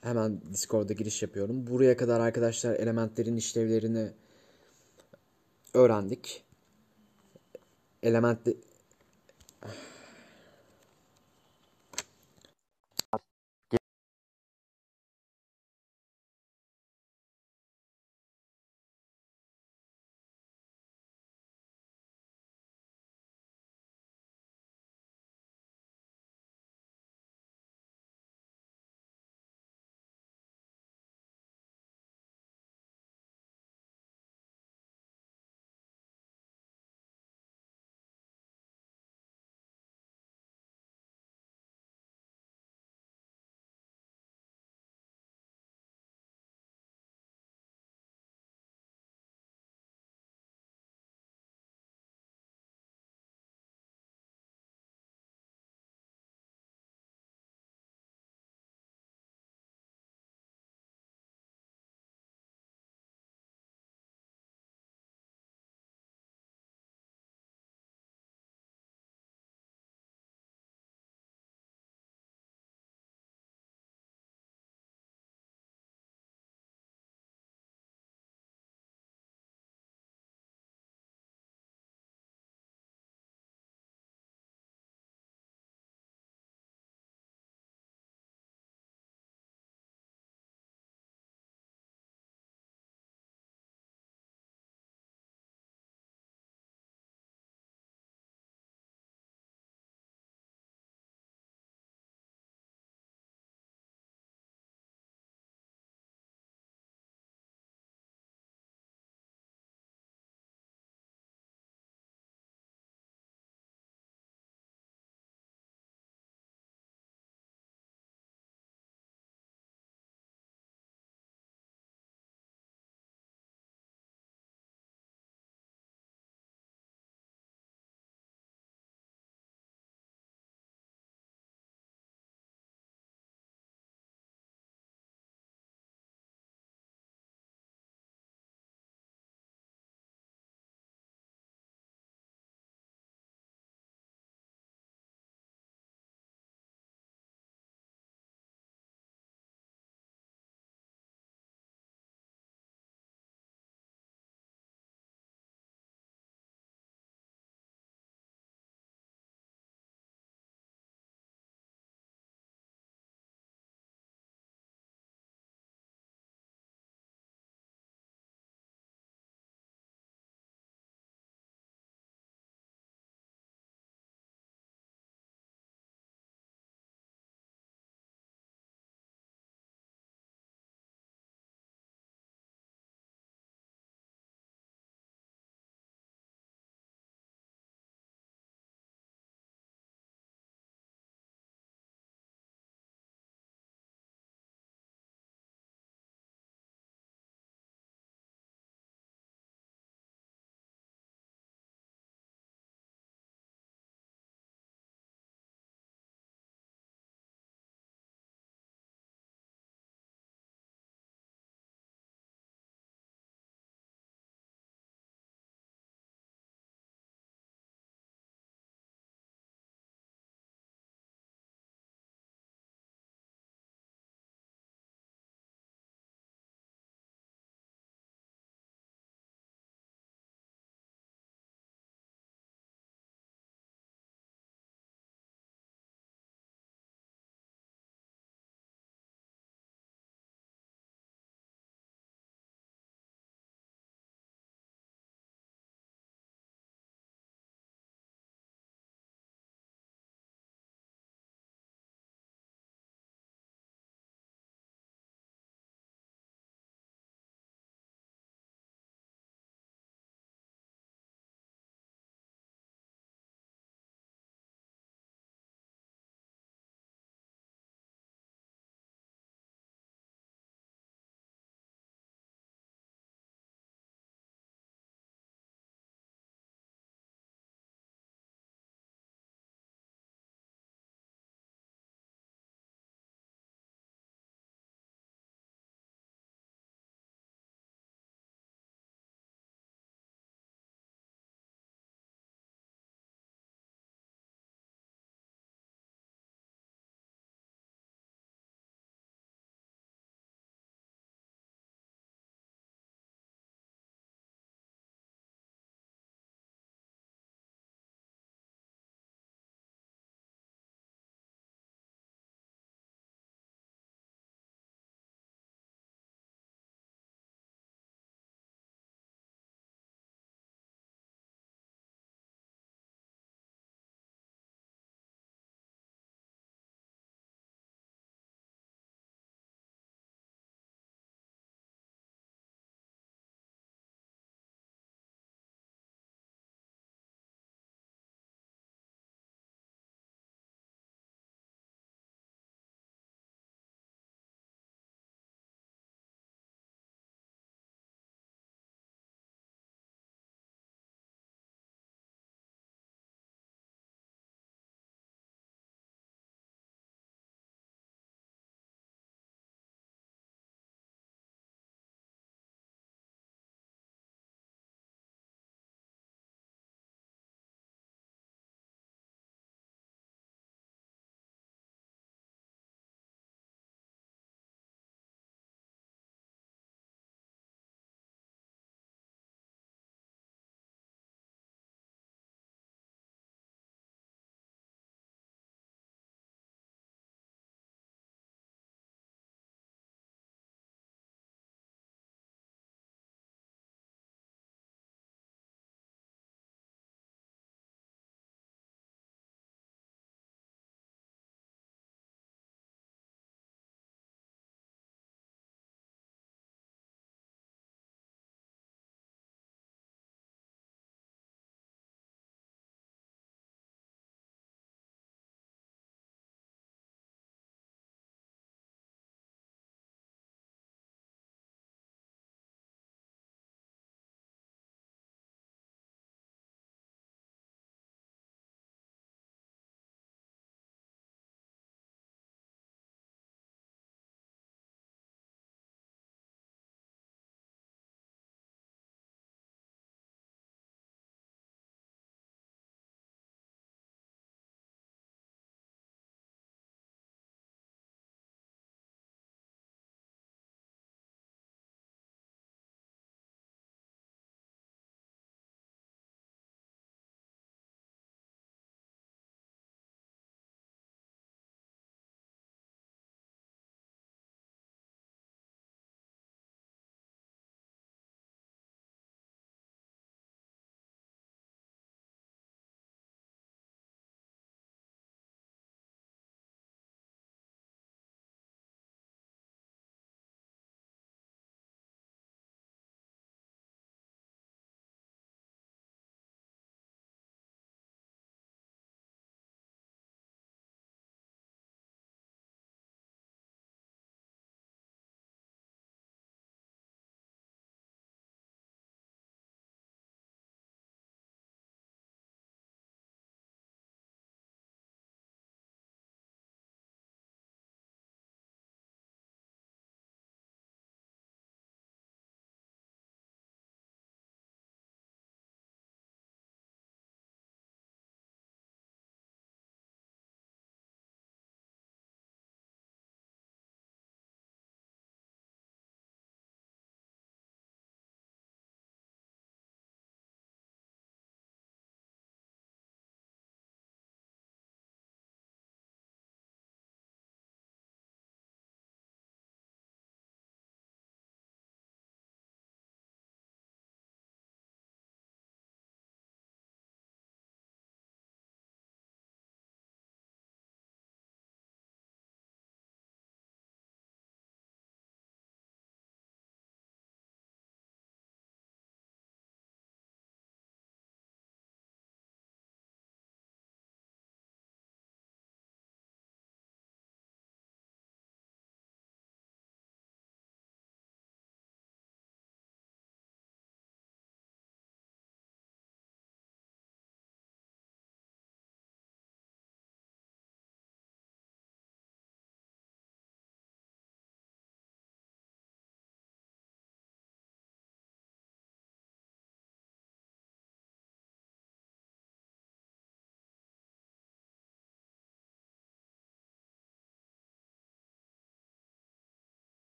Hemen 0.00 0.40
Discord'a 0.52 0.92
giriş 0.92 1.22
yapıyorum. 1.22 1.66
Buraya 1.66 1.96
kadar 1.96 2.20
arkadaşlar 2.20 2.74
elementlerin 2.74 3.36
işlevlerini 3.36 4.10
öğrendik. 5.74 6.44
Element 8.02 8.48